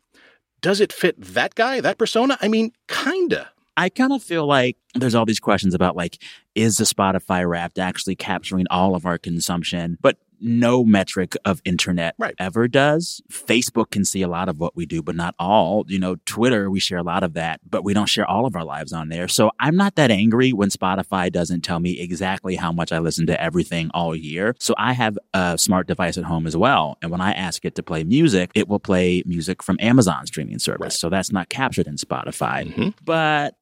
Does 0.68 0.82
it 0.82 0.92
fit 0.92 1.16
that 1.18 1.56
guy, 1.56 1.80
that 1.80 1.98
persona? 1.98 2.38
I 2.42 2.50
mean, 2.50 2.74
kinda. 2.90 3.50
I 3.78 3.88
kind 3.88 4.12
of 4.12 4.22
feel 4.22 4.46
like 4.46 4.76
there's 4.96 5.16
all 5.16 5.24
these 5.24 5.40
questions 5.40 5.74
about 5.74 5.96
like, 5.96 6.22
is 6.56 6.76
the 6.76 6.84
Spotify 6.84 7.48
Wrapped 7.48 7.80
actually 7.80 8.18
capturing 8.18 8.66
all 8.70 8.94
of 8.94 9.06
our 9.06 9.18
consumption? 9.18 9.98
But 10.02 10.18
no 10.40 10.84
metric 10.84 11.36
of 11.46 11.62
internet 11.66 12.16
right. 12.18 12.36
ever 12.40 12.68
does. 12.68 13.22
Facebook 13.32 13.92
can 13.92 14.06
see 14.06 14.22
a 14.22 14.28
lot 14.28 14.50
of 14.50 14.60
what 14.60 14.76
we 14.76 14.86
do, 14.86 15.02
but 15.02 15.16
not 15.16 15.36
all. 15.40 15.86
You 15.88 16.00
know, 16.00 16.16
Twitter, 16.26 16.70
we 16.70 16.80
share 16.80 16.98
a 16.98 17.04
lot 17.04 17.24
of 17.24 17.34
that, 17.34 17.60
but 17.70 17.84
we 17.84 17.94
don't 17.94 18.08
share 18.08 18.26
all 18.26 18.46
of 18.46 18.56
our 18.56 18.64
lives 18.64 18.94
on 18.94 19.10
there. 19.10 19.28
So 19.28 19.52
I'm 19.60 19.76
not 19.76 19.96
that 19.96 20.12
angry 20.12 20.54
when 20.54 20.70
Spotify 20.70 21.32
doesn't 21.32 21.62
tell 21.62 21.80
me 21.80 22.00
exactly 22.00 22.56
how 22.56 22.72
much 22.72 22.92
I 22.92 23.00
listen 23.00 23.26
to 23.28 23.42
everything 23.42 23.90
all 23.94 24.16
year. 24.16 24.56
So 24.60 24.74
I 24.78 24.94
have 24.94 25.18
a 25.34 25.58
smart 25.58 25.88
device 25.88 26.18
at 26.18 26.24
home 26.24 26.48
as 26.48 26.56
well. 26.56 26.98
And 27.02 27.12
when 27.12 27.22
I 27.22 27.32
ask 27.34 27.66
it 27.66 27.76
to 27.76 27.84
play 27.84 28.04
music, 28.04 28.52
it 28.56 28.68
will 28.68 28.80
play 28.80 29.24
music 29.26 29.64
from 29.64 29.78
Amazon 29.80 30.26
streaming 30.28 30.60
service. 30.60 30.80
Right. 30.80 30.92
So 30.94 31.10
that's 31.10 31.32
not 31.32 31.50
captured 31.50 31.88
in 31.88 31.96
Spotify. 31.96 32.68
Mm-hmm. 32.68 32.90
But 33.04 33.56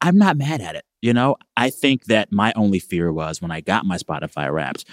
I'm 0.00 0.18
not 0.18 0.36
mad 0.36 0.60
at 0.60 0.76
it. 0.76 0.84
You 1.00 1.12
know, 1.12 1.36
I 1.56 1.70
think 1.70 2.04
that 2.06 2.32
my 2.32 2.52
only 2.56 2.78
fear 2.78 3.12
was 3.12 3.42
when 3.42 3.50
I 3.50 3.60
got 3.60 3.84
my 3.84 3.98
Spotify 3.98 4.50
wrapped, 4.50 4.86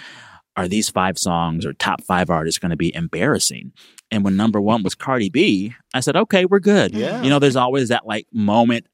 are 0.56 0.68
these 0.68 0.88
five 0.88 1.18
songs 1.18 1.64
or 1.64 1.72
top 1.72 2.02
five 2.02 2.30
artists 2.30 2.58
going 2.58 2.70
to 2.70 2.76
be 2.76 2.94
embarrassing? 2.94 3.72
And 4.10 4.24
when 4.24 4.36
number 4.36 4.60
one 4.60 4.82
was 4.82 4.94
Cardi 4.94 5.30
B, 5.30 5.74
I 5.94 6.00
said, 6.00 6.16
okay, 6.16 6.44
we're 6.44 6.60
good. 6.60 6.94
Yeah. 6.94 7.22
You 7.22 7.30
know, 7.30 7.38
there's 7.38 7.56
always 7.56 7.88
that 7.88 8.06
like 8.06 8.26
moment 8.32 8.86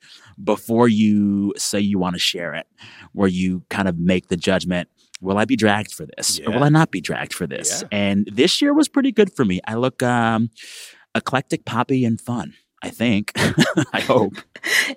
before 0.42 0.88
you 0.88 1.52
say 1.56 1.80
you 1.80 1.98
want 1.98 2.14
to 2.14 2.20
share 2.20 2.54
it 2.54 2.66
where 3.12 3.28
you 3.28 3.64
kind 3.68 3.88
of 3.88 3.98
make 3.98 4.28
the 4.28 4.36
judgment. 4.36 4.88
Will 5.20 5.36
I 5.36 5.44
be 5.44 5.56
dragged 5.56 5.92
for 5.92 6.06
this 6.06 6.38
yeah. 6.38 6.46
or 6.46 6.52
will 6.52 6.64
I 6.64 6.68
not 6.68 6.92
be 6.92 7.00
dragged 7.00 7.34
for 7.34 7.46
this? 7.46 7.82
Yeah. 7.82 7.88
And 7.90 8.28
this 8.32 8.62
year 8.62 8.72
was 8.72 8.88
pretty 8.88 9.10
good 9.10 9.32
for 9.32 9.44
me. 9.44 9.60
I 9.66 9.74
look 9.74 10.00
um, 10.04 10.50
eclectic, 11.14 11.64
poppy, 11.64 12.04
and 12.04 12.20
fun. 12.20 12.54
I 12.80 12.90
think. 12.90 13.32
I 13.92 14.00
hope. 14.00 14.34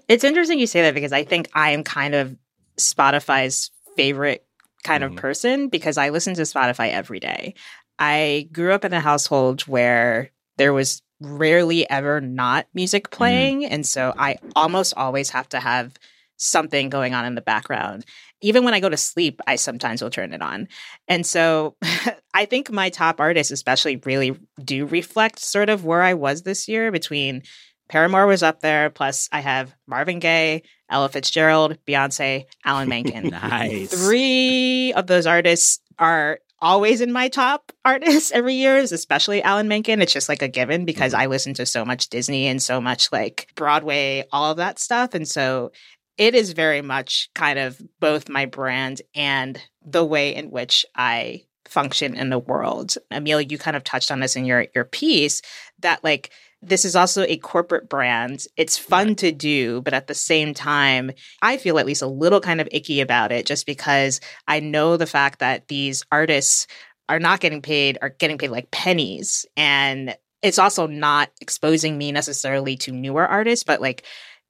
It's 0.08 0.24
interesting 0.24 0.60
you 0.60 0.68
say 0.68 0.82
that 0.82 0.96
because 0.96 1.14
I 1.14 1.24
think 1.24 1.50
I 1.54 1.72
am 1.72 1.84
kind 1.84 2.16
of 2.16 2.36
Spotify's 2.78 3.72
favorite 3.96 4.44
kind 4.84 5.04
Mm-hmm. 5.04 5.14
of 5.14 5.22
person 5.22 5.68
because 5.70 5.98
I 5.98 6.10
listen 6.10 6.34
to 6.36 6.42
Spotify 6.44 6.92
every 6.92 7.20
day. 7.20 7.54
I 8.00 8.50
grew 8.52 8.74
up 8.74 8.84
in 8.86 8.94
a 8.94 9.00
household 9.00 9.62
where 9.62 10.32
there 10.58 10.74
was 10.74 11.02
rarely 11.20 11.88
ever 11.90 12.20
not 12.22 12.68
music 12.74 13.06
Mm-hmm. 13.06 13.16
playing. 13.18 13.66
And 13.66 13.86
so 13.86 14.14
I 14.18 14.38
almost 14.56 14.94
always 14.98 15.30
have 15.32 15.48
to 15.50 15.60
have 15.60 15.94
something 16.38 16.90
going 16.90 17.14
on 17.14 17.26
in 17.26 17.36
the 17.36 17.42
background. 17.42 18.04
Even 18.42 18.64
when 18.66 18.74
I 18.74 18.80
go 18.80 18.90
to 18.90 18.98
sleep, 18.98 19.40
I 19.46 19.56
sometimes 19.56 20.02
will 20.02 20.10
turn 20.10 20.34
it 20.34 20.42
on. 20.42 20.68
And 21.08 21.24
so 21.26 21.76
I 22.34 22.46
think 22.46 22.72
my 22.72 22.90
top 22.90 23.20
artists, 23.20 23.52
especially, 23.52 23.98
really 23.98 24.36
do 24.64 24.88
reflect 24.88 25.38
sort 25.38 25.70
of 25.70 25.86
where 25.86 26.02
I 26.02 26.16
was 26.16 26.42
this 26.42 26.68
year 26.68 26.92
between 26.92 27.44
Paramore 27.92 28.26
was 28.26 28.42
up 28.42 28.62
there, 28.62 28.90
plus 28.90 29.28
I 29.34 29.42
have 29.42 29.76
Marvin 29.86 30.20
Gaye, 30.20 30.64
Ella 30.90 31.10
Fitzgerald, 31.10 31.78
Beyonce, 31.86 32.46
Alan 32.64 32.88
Menken. 32.88 33.28
nice. 33.32 33.92
Three 33.92 34.94
of 34.94 35.08
those 35.08 35.28
artists 35.28 35.82
are 36.00 36.40
always 36.60 37.02
in 37.02 37.12
my 37.12 37.28
top 37.28 37.74
artists 37.84 38.32
every 38.34 38.54
year, 38.54 38.78
especially 38.78 39.44
Alan 39.44 39.68
Menken. 39.68 40.02
It's 40.02 40.14
just 40.14 40.30
like 40.30 40.42
a 40.42 40.48
given 40.48 40.86
because 40.86 41.12
mm-hmm. 41.12 41.24
I 41.24 41.26
listen 41.26 41.54
to 41.56 41.66
so 41.66 41.84
much 41.84 42.08
Disney 42.08 42.48
and 42.48 42.64
so 42.64 42.80
much 42.80 43.12
like 43.12 43.50
Broadway, 43.56 44.24
all 44.32 44.52
of 44.52 44.58
that 44.58 44.80
stuff. 44.80 45.14
And 45.14 45.28
so 45.28 45.74
it 46.18 46.34
is 46.34 46.54
very 46.54 46.82
much 46.82 47.30
kind 47.36 47.60
of 47.60 47.82
both 48.00 48.30
my 48.30 48.46
brand 48.46 49.02
and 49.14 49.62
the 49.86 50.06
way 50.06 50.34
in 50.34 50.50
which 50.50 50.86
I 50.96 51.44
function 51.66 52.16
in 52.16 52.30
the 52.30 52.40
world. 52.40 52.96
Amil, 53.12 53.52
you 53.52 53.58
kind 53.58 53.76
of 53.76 53.84
touched 53.84 54.12
on 54.12 54.22
this 54.22 54.38
in 54.38 54.46
your 54.46 54.68
your 54.74 54.86
piece 54.86 55.42
that 55.80 56.06
like 56.06 56.32
this 56.62 56.86
is 56.86 56.96
also 56.96 57.24
a 57.24 57.38
corporate 57.38 57.90
brand. 57.90 58.46
It's 58.56 58.78
fun 58.78 59.16
to 59.16 59.32
do, 59.32 59.82
but 59.82 59.94
at 59.94 60.08
the 60.08 60.14
same 60.14 60.54
time, 60.54 61.12
I 61.42 61.58
feel 61.58 61.80
at 61.80 61.86
least 61.86 62.02
a 62.04 62.08
little 62.08 62.40
kind 62.40 62.62
of 62.62 62.70
icky 62.72 63.02
about 63.02 63.32
it 63.32 63.46
just 63.46 63.66
because 63.66 64.20
I 64.48 64.60
know 64.60 64.96
the 64.96 65.08
fact 65.08 65.40
that 65.40 65.68
these 65.70 66.04
artists 66.12 66.68
are 67.10 67.20
not 67.20 67.40
getting 67.40 67.62
paid, 67.62 67.98
are 68.02 68.10
getting 68.10 68.38
paid 68.38 68.52
like 68.52 68.70
pennies. 68.72 69.46
And 69.58 70.16
it's 70.42 70.60
also 70.60 70.88
not 70.88 71.30
exposing 71.42 71.98
me 71.98 72.12
necessarily 72.12 72.78
to 72.78 72.92
newer 72.92 73.26
artists, 73.26 73.64
but 73.64 73.82
like 73.82 74.04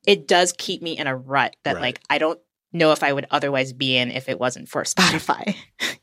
it 0.05 0.27
does 0.27 0.53
keep 0.57 0.81
me 0.81 0.97
in 0.97 1.07
a 1.07 1.15
rut 1.15 1.55
that 1.63 1.75
Right. 1.75 1.81
like 1.81 2.01
I 2.09 2.17
don't 2.17 2.39
know 2.73 2.91
if 2.91 3.03
I 3.03 3.13
would 3.13 3.27
otherwise 3.31 3.73
be 3.73 3.97
in 3.97 4.11
if 4.11 4.27
it 4.29 4.39
wasn't 4.39 4.69
for 4.69 4.83
Spotify, 4.85 5.55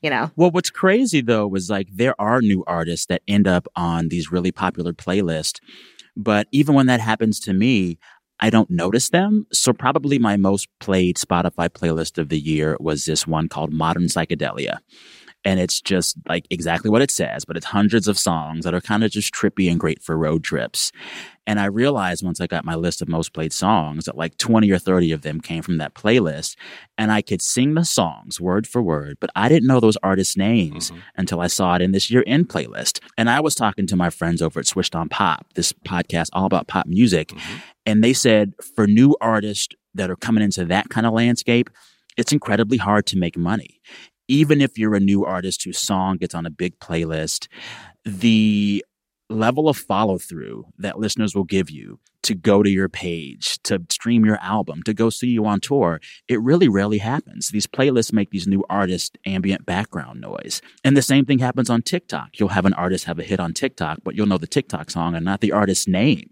you 0.03 0.11
know? 0.11 0.31
Well, 0.37 0.51
what's 0.51 0.71
crazy 0.71 1.21
though 1.21 1.47
was 1.47 1.69
like 1.71 1.89
there 1.93 2.19
are 2.21 2.41
new 2.41 2.65
artists 2.67 3.07
that 3.07 3.23
end 3.29 3.47
up 3.47 3.67
on 3.77 4.09
these 4.09 4.33
really 4.33 4.53
popular 4.53 4.93
playlists. 4.93 5.61
But 6.19 6.49
even 6.51 6.75
when 6.75 6.87
that 6.87 7.01
happens 7.01 7.39
to 7.41 7.53
me, 7.53 7.99
I 8.41 8.51
don't 8.51 8.71
notice 8.71 9.09
them. 9.11 9.47
So 9.53 9.73
probably 9.73 10.19
my 10.19 10.37
most 10.37 10.69
played 10.81 11.17
Spotify 11.17 11.69
playlist 11.69 12.19
of 12.19 12.29
the 12.29 12.39
year 12.39 12.77
was 12.81 13.05
this 13.05 13.27
one 13.27 13.49
called 13.49 13.73
Modern 13.73 14.05
Psychedelia. 14.05 14.79
And 15.49 15.59
it's 15.59 15.81
just 15.81 16.19
like 16.29 16.47
exactly 16.51 16.91
what 16.91 17.01
it 17.01 17.11
says, 17.11 17.47
but 17.47 17.57
it's 17.57 17.65
hundreds 17.65 18.07
of 18.07 18.19
songs 18.19 18.67
that 18.67 18.75
are 18.75 18.83
kind 18.83 19.03
of 19.03 19.11
just 19.11 19.33
trippy 19.33 19.71
and 19.71 19.81
great 19.81 20.03
for 20.03 20.15
road 20.15 20.45
trips. 20.45 20.93
And 21.47 21.59
I 21.59 21.65
realized 21.65 22.23
once 22.23 22.39
I 22.39 22.47
got 22.47 22.67
my 22.67 22.75
list 22.75 23.01
of 23.01 23.09
most 23.09 23.33
played 23.33 23.55
songs 23.55 24.05
that 24.05 24.19
like 24.19 24.37
20 24.37 24.71
or 24.71 24.79
30 24.79 25.11
of 25.13 25.23
them 25.23 25.41
came 25.41 25.63
from 25.63 25.79
that 25.79 25.95
playlist. 25.95 26.57
And 26.99 27.11
I 27.11 27.23
could 27.23 27.41
sing 27.41 27.73
the 27.73 27.87
songs 27.87 28.39
word 28.39 28.67
for 28.67 28.83
word, 28.83 29.17
but 29.21 29.31
I 29.35 29.49
didn't 29.49 29.69
know 29.69 29.81
those 29.81 29.97
artists' 30.03 30.37
names 30.37 30.91
mm-hmm. 30.91 31.01
until 31.17 31.41
I 31.41 31.47
saw 31.47 31.77
it 31.77 31.81
in 31.81 31.93
this 31.93 32.11
year 32.11 32.21
in 32.21 32.45
playlist. 32.45 33.01
And 33.17 33.31
I 33.31 33.41
was 33.41 33.55
talking 33.55 33.87
to 33.87 33.97
my 33.97 34.11
friends 34.11 34.43
over 34.43 34.61
at 34.61 34.67
Switched 34.67 34.95
on 34.95 35.09
Pop, 35.09 35.47
this 35.55 35.73
podcast 35.73 36.29
all 36.35 36.45
about 36.45 36.69
pop 36.69 36.87
music. 36.87 37.29
Mm-hmm. 37.29 37.57
And 37.87 38.05
they 38.05 38.13
said 38.13 38.53
for 38.77 38.87
new 38.87 39.17
artists 39.23 39.75
that 39.95 40.11
are 40.11 40.17
coming 40.17 40.45
into 40.45 40.67
that 40.67 40.91
kind 40.91 41.07
of 41.07 41.15
landscape, 41.15 41.71
it's 42.19 42.33
incredibly 42.33 42.77
hard 42.77 43.07
to 43.07 43.17
make 43.17 43.39
money. 43.39 43.81
Even 44.29 44.61
if 44.61 44.79
you're 44.79 44.95
a 44.95 45.01
new 45.01 45.25
artist 45.25 45.65
whose 45.65 45.79
song 45.79 46.19
gets 46.19 46.35
on 46.35 46.47
a 46.47 46.51
big 46.51 46.79
playlist, 46.79 47.49
the 48.05 48.85
level 49.31 49.69
of 49.69 49.77
follow 49.77 50.19
through 50.19 50.67
that 50.79 50.99
listeners 50.99 51.35
will 51.35 51.45
give 51.45 51.71
you 51.71 51.99
to 52.23 52.35
go 52.35 52.63
to 52.63 52.69
your 52.69 52.89
page, 52.89 53.59
to 53.63 53.83
stream 53.89 54.25
your 54.25 54.39
album, 54.43 54.83
to 54.83 54.93
go 54.93 55.09
see 55.09 55.29
you 55.29 55.47
on 55.47 55.61
tour, 55.61 56.01
it 56.29 56.41
really 56.43 56.69
rarely 56.69 56.99
happens. 56.99 57.49
These 57.49 57.67
playlists 57.67 58.13
make 58.13 58.31
these 58.31 58.47
new 58.47 58.65
artists 58.69 59.17
ambient 59.25 59.65
background 59.65 60.21
noise. 60.21 60.61
And 60.85 60.97
the 60.97 61.03
same 61.03 61.25
thing 61.25 61.39
happens 61.39 61.71
on 61.71 61.83
TikTok. 61.83 62.39
You'll 62.39 62.51
have 62.51 62.67
an 62.67 62.75
artist 62.75 63.05
have 63.05 63.19
a 63.19 63.25
hit 63.25 63.41
on 63.41 63.55
TikTok, 63.55 64.01
but 64.03 64.15
you'll 64.15 64.27
know 64.27 64.39
the 64.39 64.47
TikTok 64.47 64.91
song 64.91 65.15
and 65.15 65.25
not 65.25 65.41
the 65.41 65.53
artist's 65.53 65.87
name. 65.87 66.29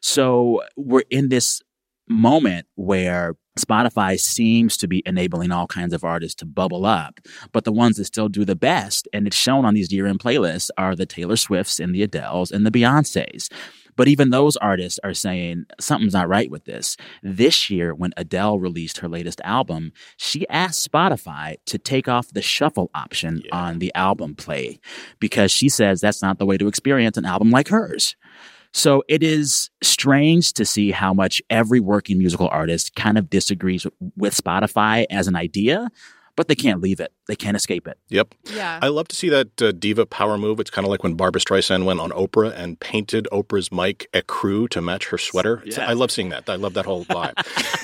So 0.00 0.62
we're 0.76 1.04
in 1.10 1.28
this 1.28 1.60
moment 2.08 2.66
where 2.74 3.34
Spotify 3.58 4.18
seems 4.18 4.76
to 4.78 4.88
be 4.88 5.02
enabling 5.04 5.50
all 5.50 5.66
kinds 5.66 5.92
of 5.92 6.04
artists 6.04 6.36
to 6.36 6.46
bubble 6.46 6.86
up, 6.86 7.20
but 7.52 7.64
the 7.64 7.72
ones 7.72 7.96
that 7.96 8.06
still 8.06 8.28
do 8.28 8.44
the 8.44 8.56
best, 8.56 9.08
and 9.12 9.26
it's 9.26 9.36
shown 9.36 9.64
on 9.64 9.74
these 9.74 9.92
year 9.92 10.06
end 10.06 10.20
playlists, 10.20 10.70
are 10.78 10.96
the 10.96 11.06
Taylor 11.06 11.36
Swifts 11.36 11.78
and 11.78 11.94
the 11.94 12.06
Adeles 12.06 12.50
and 12.50 12.64
the 12.64 12.70
Beyoncés. 12.70 13.48
But 13.96 14.08
even 14.08 14.30
those 14.30 14.56
artists 14.56 14.98
are 15.04 15.14
saying 15.14 15.66
something's 15.78 16.14
not 16.14 16.28
right 16.28 16.50
with 16.50 16.64
this. 16.64 16.96
This 17.22 17.68
year, 17.68 17.94
when 17.94 18.12
Adele 18.16 18.58
released 18.58 18.98
her 18.98 19.08
latest 19.08 19.40
album, 19.44 19.92
she 20.16 20.48
asked 20.48 20.90
Spotify 20.90 21.56
to 21.66 21.78
take 21.78 22.08
off 22.08 22.32
the 22.32 22.42
shuffle 22.42 22.90
option 22.94 23.42
on 23.52 23.78
the 23.78 23.94
album 23.94 24.34
play 24.34 24.78
because 25.18 25.52
she 25.52 25.68
says 25.68 26.00
that's 26.00 26.22
not 26.22 26.38
the 26.38 26.46
way 26.46 26.56
to 26.56 26.68
experience 26.68 27.16
an 27.16 27.26
album 27.26 27.50
like 27.50 27.68
hers. 27.68 28.16
So 28.72 29.02
it 29.08 29.22
is 29.22 29.70
strange 29.82 30.52
to 30.54 30.64
see 30.64 30.90
how 30.90 31.12
much 31.14 31.42
every 31.50 31.80
working 31.80 32.18
musical 32.18 32.48
artist 32.48 32.94
kind 32.94 33.18
of 33.18 33.28
disagrees 33.30 33.86
with 34.16 34.34
Spotify 34.34 35.04
as 35.10 35.28
an 35.28 35.36
idea. 35.36 35.90
but 36.34 36.48
they 36.48 36.54
can't 36.54 36.80
leave 36.80 36.98
it. 36.98 37.12
They 37.28 37.36
can't 37.36 37.58
escape 37.58 37.86
it. 37.86 37.98
Yep. 38.08 38.34
Yeah. 38.54 38.78
I 38.80 38.88
love 38.88 39.06
to 39.08 39.14
see 39.16 39.28
that 39.28 39.60
uh, 39.60 39.70
diva 39.72 40.06
power 40.06 40.38
move. 40.38 40.60
It's 40.60 40.70
kind 40.70 40.86
of 40.86 40.90
like 40.90 41.02
when 41.02 41.12
Barbra 41.12 41.42
Streisand 41.42 41.84
went 41.84 42.00
on 42.00 42.10
Oprah 42.12 42.54
and 42.56 42.80
painted 42.80 43.28
Oprah's 43.30 43.70
mic 43.70 44.08
ecru 44.14 44.66
to 44.70 44.80
match 44.80 45.08
her 45.08 45.18
sweater. 45.18 45.58
It's- 45.58 45.76
Yes. 45.76 45.86
I 45.90 45.92
love 45.92 46.10
seeing 46.10 46.30
that. 46.30 46.48
I 46.48 46.54
love 46.56 46.72
that 46.72 46.86
whole 46.86 47.04
vibe. 47.04 47.34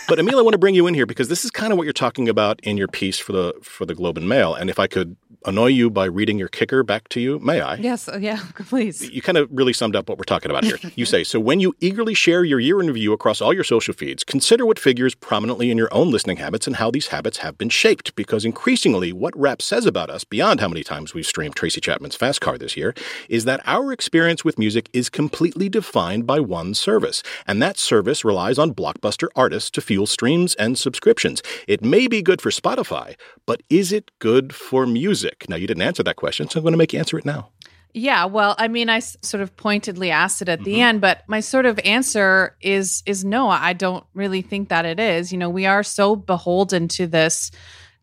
but 0.08 0.18
Amil, 0.18 0.38
I 0.38 0.42
want 0.42 0.54
to 0.54 0.58
bring 0.58 0.74
you 0.74 0.86
in 0.86 0.94
here 0.94 1.04
because 1.04 1.28
this 1.28 1.44
is 1.44 1.50
kind 1.50 1.72
of 1.72 1.76
what 1.76 1.84
you're 1.84 1.92
talking 1.92 2.26
about 2.26 2.58
in 2.62 2.78
your 2.78 2.88
piece 2.88 3.18
for 3.18 3.32
the 3.32 3.52
for 3.62 3.84
the 3.84 3.94
Globe 3.94 4.16
and 4.16 4.26
Mail. 4.26 4.54
And 4.54 4.70
if 4.70 4.78
I 4.78 4.86
could 4.86 5.16
annoy 5.44 5.68
you 5.68 5.90
by 5.90 6.04
reading 6.04 6.38
your 6.38 6.48
kicker 6.48 6.82
back 6.82 7.08
to 7.10 7.20
you, 7.20 7.38
may 7.38 7.60
I? 7.60 7.74
yes. 7.76 8.08
uh, 8.08 8.18
Yeah. 8.20 8.40
Please. 8.54 9.08
You 9.10 9.22
kind 9.22 9.38
of 9.38 9.48
really 9.50 9.72
summed 9.72 9.96
up 9.96 10.08
what 10.08 10.18
we're 10.18 10.24
talking 10.24 10.50
about 10.50 10.64
here. 10.64 10.78
You 10.96 11.06
say, 11.06 11.24
so 11.24 11.38
when 11.40 11.60
you 11.60 11.74
eagerly 11.80 12.14
share 12.14 12.44
your 12.44 12.60
year 12.60 12.80
in 12.80 12.88
review 12.88 13.12
across 13.12 13.40
all 13.40 13.52
your 13.52 13.64
social 13.64 13.94
feeds, 13.94 14.24
consider 14.24 14.66
what 14.66 14.78
figures 14.78 15.14
prominently 15.14 15.70
in 15.70 15.78
your 15.78 15.92
own 15.92 16.10
listening 16.10 16.38
habits 16.38 16.66
and 16.66 16.76
how 16.76 16.90
these 16.90 17.08
habits 17.08 17.38
have 17.38 17.56
been 17.56 17.68
shaped. 17.68 18.14
Because 18.14 18.44
increasingly, 18.44 19.12
what 19.12 19.36
rap 19.38 19.62
says 19.62 19.86
about 19.86 20.10
us, 20.10 20.24
beyond 20.24 20.60
how 20.60 20.68
many 20.68 20.82
times 20.82 21.14
we've 21.14 21.26
streamed 21.26 21.54
Tracy 21.54 21.80
Chapman's 21.80 22.16
Fast 22.16 22.40
Car 22.40 22.58
this 22.58 22.76
year, 22.76 22.94
is 23.28 23.44
that 23.44 23.60
our 23.64 23.92
experience 23.92 24.44
with 24.44 24.58
music 24.58 24.88
is 24.92 25.08
completely 25.08 25.68
defined 25.68 26.26
by 26.26 26.40
one 26.40 26.74
service. 26.74 27.22
And 27.46 27.62
that 27.62 27.78
service 27.78 28.24
relies 28.24 28.58
on 28.58 28.74
blockbuster 28.74 29.28
artists 29.36 29.70
to 29.70 29.80
fuel 29.80 30.06
streams 30.06 30.54
and 30.56 30.76
subscriptions. 30.76 31.42
It 31.66 31.84
may 31.84 32.06
be 32.08 32.22
good 32.22 32.40
for 32.40 32.50
Spotify, 32.50 33.14
but 33.46 33.62
is 33.70 33.92
it 33.92 34.10
good 34.18 34.54
for 34.54 34.86
music? 34.86 35.27
Now, 35.48 35.56
you 35.56 35.66
didn't 35.66 35.82
answer 35.82 36.02
that 36.02 36.16
question, 36.16 36.48
so 36.48 36.58
I'm 36.58 36.62
going 36.64 36.72
to 36.72 36.78
make 36.78 36.92
you 36.92 36.98
answer 36.98 37.18
it 37.18 37.24
now. 37.24 37.50
Yeah, 37.94 38.26
well, 38.26 38.54
I 38.58 38.68
mean, 38.68 38.90
I 38.90 38.98
s- 38.98 39.16
sort 39.22 39.40
of 39.42 39.56
pointedly 39.56 40.10
asked 40.10 40.42
it 40.42 40.48
at 40.48 40.58
Mm-hmm. 40.60 40.64
the 40.64 40.80
end, 40.82 41.00
but 41.00 41.22
my 41.26 41.40
sort 41.40 41.64
of 41.66 41.78
answer 41.84 42.56
is 42.60 43.02
is 43.06 43.24
no. 43.24 43.48
I 43.48 43.72
don't 43.72 44.04
really 44.14 44.42
think 44.42 44.68
that 44.68 44.84
it 44.84 45.00
is. 45.00 45.32
You 45.32 45.38
know, 45.38 45.48
we 45.50 45.64
are 45.66 45.82
so 45.82 46.14
beholden 46.14 46.88
to 46.88 47.06
this 47.06 47.50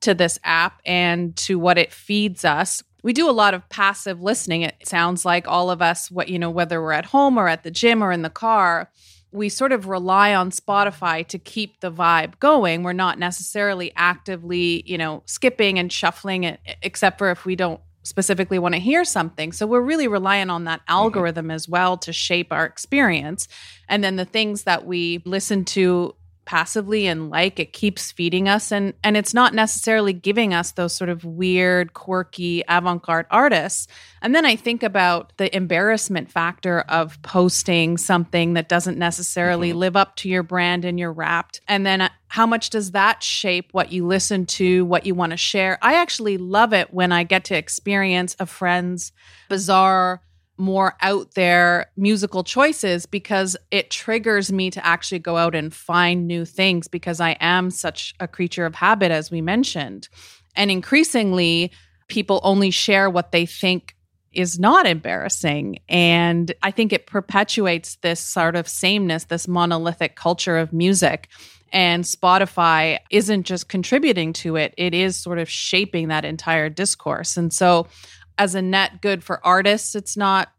to 0.02 0.14
this 0.14 0.38
app 0.44 0.82
and 0.86 1.36
to 1.38 1.58
what 1.60 1.78
it 1.78 1.94
feeds 1.94 2.44
us. 2.44 2.84
We 3.04 3.14
do 3.14 3.30
a 3.30 3.32
lot 3.32 3.54
of 3.54 3.68
passive 3.70 4.20
listening. 4.22 4.64
It 4.64 4.76
sounds 4.88 5.24
like 5.24 5.48
all 5.48 5.70
of 5.70 5.82
us, 5.82 6.10
what 6.10 6.28
you 6.30 6.40
know, 6.40 6.50
whether 6.50 6.82
we're 6.82 6.92
at 6.92 7.06
home 7.06 7.38
or 7.38 7.48
at 7.48 7.62
the 7.64 7.72
gym 7.72 8.04
or 8.04 8.12
in 8.12 8.24
the 8.24 8.30
car, 8.32 8.90
we 9.36 9.50
sort 9.50 9.72
of 9.72 9.88
rely 9.88 10.34
on 10.34 10.50
Spotify 10.50 11.28
to 11.28 11.38
keep 11.38 11.82
the 11.82 11.92
vibe 11.92 12.40
going. 12.40 12.84
We're 12.84 12.94
not 12.94 13.20
necessarily 13.20 13.92
actively, 13.96 14.84
you 14.86 14.98
know, 14.98 15.24
skipping 15.26 15.78
and 15.78 15.92
shuffling 15.92 16.46
it, 16.46 16.60
except 16.82 17.18
for 17.18 17.30
if 17.32 17.46
we 17.46 17.56
don't 17.56 17.82
specifically 18.04 18.60
want 18.60 18.76
to 18.76 18.80
hear 18.80 19.04
something. 19.04 19.52
So 19.52 19.68
we're 19.68 19.82
really 19.82 20.08
relying 20.08 20.50
on 20.50 20.64
that 20.66 20.80
mm-hmm. 20.82 20.94
algorithm 20.94 21.52
as 21.52 21.68
well 21.68 21.98
to 21.98 22.14
shape 22.14 22.52
our 22.52 22.66
experience. 22.66 23.48
And 23.90 24.04
then 24.04 24.16
the 24.16 24.26
things 24.26 24.64
that 24.64 24.86
we 24.86 25.22
listen 25.26 25.66
to 25.66 26.16
passively 26.46 27.08
and 27.08 27.30
like 27.30 27.60
it 27.60 27.74
keeps 27.74 28.12
feeding 28.12 28.48
us 28.48 28.72
and 28.72 28.94
and 29.04 29.18
it's 29.18 29.34
not 29.34 29.54
necessarily 29.54 30.14
giving 30.14 30.54
us 30.54 30.72
those 30.72 30.94
sort 30.94 31.10
of 31.10 31.26
weird 31.26 31.94
quirky 31.94 32.64
avant-garde 32.68 33.26
artists. 33.32 33.88
And 34.22 34.34
then 34.34 34.46
i 34.46 34.56
think 34.56 34.84
about 34.84 35.34
the 35.38 35.54
embarrassment 35.56 36.32
factor 36.32 36.82
of 36.82 37.22
posting 37.22 37.98
something 37.98 38.54
that 38.54 38.70
doesn't 38.70 38.98
necessarily 38.98 39.74
live 39.74 39.96
up 39.96 40.16
to 40.18 40.30
your 40.30 40.44
brand 40.44 40.86
and 40.86 41.00
you're 41.00 41.14
wrapped. 41.14 41.62
And 41.68 41.86
then 41.86 42.02
uh, 42.02 42.10
how 42.28 42.46
much 42.46 42.70
does 42.70 42.92
that 42.92 43.24
shape 43.24 43.70
what 43.72 43.92
you 43.92 44.06
listen 44.06 44.46
to 44.46 44.86
what 44.86 45.06
you 45.06 45.16
want 45.16 45.32
to 45.32 45.38
share? 45.38 45.78
I 45.82 45.96
actually 45.96 46.38
love 46.38 46.74
it 46.74 46.94
when 46.94 47.12
i 47.12 47.24
get 47.24 47.46
to 47.46 47.58
experience 47.58 48.36
a 48.40 48.46
friend's 48.46 49.12
bizarre 49.50 50.22
more 50.58 50.96
out 51.02 51.34
there 51.34 51.88
musical 51.98 52.44
choices 52.44 53.06
because 53.06 53.58
it 53.72 53.90
triggers 53.90 54.52
me 54.52 54.72
to 54.72 54.86
actually 54.86 55.20
go 55.20 55.38
out 55.38 55.56
and 55.56 55.74
find 55.74 56.28
new 56.28 56.46
things 56.46 56.88
because 56.88 57.20
I 57.20 57.32
am 57.40 57.70
such 57.72 58.16
a 58.20 58.28
creature 58.28 58.66
of 58.66 58.76
habit, 58.76 59.12
as 59.12 59.30
we 59.30 59.42
mentioned. 59.42 60.08
And 60.56 60.72
increasingly, 60.72 61.72
people 62.08 62.40
only 62.44 62.72
share 62.72 63.10
what 63.10 63.32
they 63.32 63.46
think 63.46 63.96
is 64.32 64.60
not 64.60 64.86
embarrassing. 64.86 65.80
And 65.88 66.54
I 66.62 66.72
think 66.72 66.94
it 66.94 67.08
perpetuates 67.08 67.96
this 67.98 68.20
sort 68.20 68.56
of 68.56 68.68
sameness, 68.68 69.26
this 69.26 69.48
monolithic 69.48 70.16
culture 70.16 70.58
of 70.58 70.74
music. 70.74 71.30
And 71.72 72.04
Spotify 72.04 73.00
isn't 73.10 73.44
just 73.44 73.70
contributing 73.70 74.34
to 74.34 74.56
it, 74.56 74.74
it 74.78 74.94
is 74.94 75.18
sort 75.18 75.40
of 75.40 75.50
shaping 75.50 76.10
that 76.10 76.26
entire 76.26 76.70
discourse. 76.70 77.38
And 77.38 77.52
so, 77.52 77.88
as 78.38 78.56
a 78.56 78.62
net 78.62 79.02
good 79.02 79.24
for 79.24 79.46
artists, 79.46 79.96
it's 79.96 80.18
not 80.18 80.52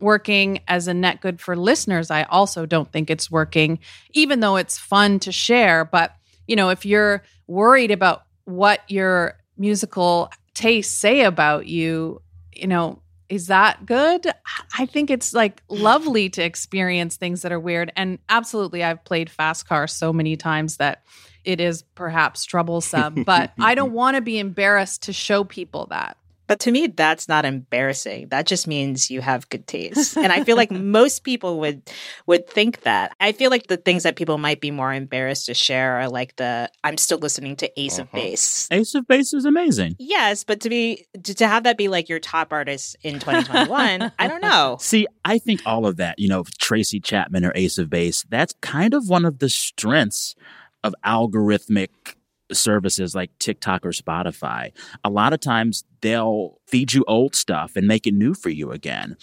working. 0.00 0.60
As 0.68 0.88
a 0.88 0.94
net 0.94 1.20
good 1.20 1.40
for 1.40 1.56
listeners, 1.56 2.10
I 2.10 2.24
also 2.24 2.66
don't 2.66 2.90
think 2.90 3.10
it's 3.10 3.30
working, 3.30 3.78
even 4.12 4.40
though 4.40 4.56
it's 4.56 4.78
fun 4.78 5.18
to 5.20 5.32
share. 5.32 5.84
But, 5.84 6.14
you 6.46 6.56
know, 6.56 6.70
if 6.70 6.84
you're 6.84 7.22
worried 7.46 7.90
about 7.90 8.24
what 8.44 8.80
your 8.88 9.38
musical 9.56 10.30
tastes 10.54 10.96
say 10.96 11.22
about 11.22 11.66
you, 11.66 12.20
you 12.52 12.66
know, 12.66 13.00
is 13.28 13.46
that 13.46 13.86
good? 13.86 14.26
I 14.78 14.86
think 14.86 15.10
it's 15.10 15.32
like 15.32 15.62
lovely 15.68 16.28
to 16.30 16.42
experience 16.42 17.16
things 17.16 17.42
that 17.42 17.52
are 17.52 17.60
weird. 17.60 17.92
And 17.96 18.18
absolutely, 18.28 18.84
I've 18.84 19.04
played 19.04 19.30
Fast 19.30 19.66
Car 19.66 19.86
so 19.86 20.12
many 20.12 20.36
times 20.36 20.76
that 20.76 21.02
it 21.44 21.60
is 21.60 21.82
perhaps 21.94 22.44
troublesome, 22.44 23.24
but 23.24 23.52
I 23.58 23.74
don't 23.74 23.92
want 23.94 24.16
to 24.16 24.20
be 24.20 24.38
embarrassed 24.38 25.04
to 25.04 25.12
show 25.12 25.44
people 25.44 25.86
that. 25.90 26.16
But 26.46 26.60
to 26.60 26.70
me, 26.70 26.88
that's 26.88 27.28
not 27.28 27.44
embarrassing. 27.44 28.28
That 28.28 28.46
just 28.46 28.66
means 28.66 29.10
you 29.10 29.20
have 29.20 29.48
good 29.48 29.66
taste. 29.66 30.16
And 30.16 30.32
I 30.32 30.44
feel 30.44 30.56
like 30.56 30.70
most 30.72 31.24
people 31.24 31.60
would 31.60 31.82
would 32.26 32.48
think 32.48 32.82
that. 32.82 33.14
I 33.20 33.32
feel 33.32 33.50
like 33.50 33.66
the 33.66 33.76
things 33.76 34.02
that 34.02 34.16
people 34.16 34.38
might 34.38 34.60
be 34.60 34.70
more 34.70 34.92
embarrassed 34.92 35.46
to 35.46 35.54
share 35.54 36.00
are 36.00 36.08
like 36.08 36.36
the 36.36 36.70
I'm 36.82 36.96
still 36.98 37.18
listening 37.18 37.56
to 37.56 37.80
Ace 37.80 37.98
of 37.98 38.08
uh-huh. 38.08 38.18
Base. 38.18 38.68
Ace 38.70 38.94
of 38.94 39.06
Base 39.06 39.32
is 39.32 39.44
amazing. 39.44 39.96
Yes, 39.98 40.44
but 40.44 40.60
to 40.60 40.68
be 40.68 41.06
to, 41.22 41.34
to 41.34 41.48
have 41.48 41.64
that 41.64 41.78
be 41.78 41.88
like 41.88 42.08
your 42.08 42.20
top 42.20 42.52
artist 42.52 42.96
in 43.02 43.14
2021, 43.14 44.12
I 44.18 44.28
don't 44.28 44.42
know. 44.42 44.76
See, 44.80 45.06
I 45.24 45.38
think 45.38 45.62
all 45.64 45.86
of 45.86 45.96
that, 45.96 46.18
you 46.18 46.28
know, 46.28 46.44
Tracy 46.58 47.00
Chapman 47.00 47.44
or 47.44 47.52
Ace 47.54 47.78
of 47.78 47.90
Base, 47.90 48.24
that's 48.28 48.54
kind 48.60 48.94
of 48.94 49.08
one 49.08 49.24
of 49.24 49.38
the 49.38 49.48
strengths 49.48 50.34
of 50.82 50.94
algorithmic 51.04 51.88
services 52.54 53.14
like 53.14 53.30
TikTok 53.38 53.84
or 53.84 53.90
Spotify. 53.90 54.72
A 55.04 55.10
lot 55.10 55.32
of 55.32 55.40
times 55.40 55.84
they'll 56.00 56.58
feed 56.66 56.92
you 56.92 57.04
old 57.08 57.34
stuff 57.34 57.76
and 57.76 57.86
make 57.86 58.06
it 58.06 58.14
new 58.14 58.34
for 58.34 58.50
you 58.50 58.70
again. 58.70 59.16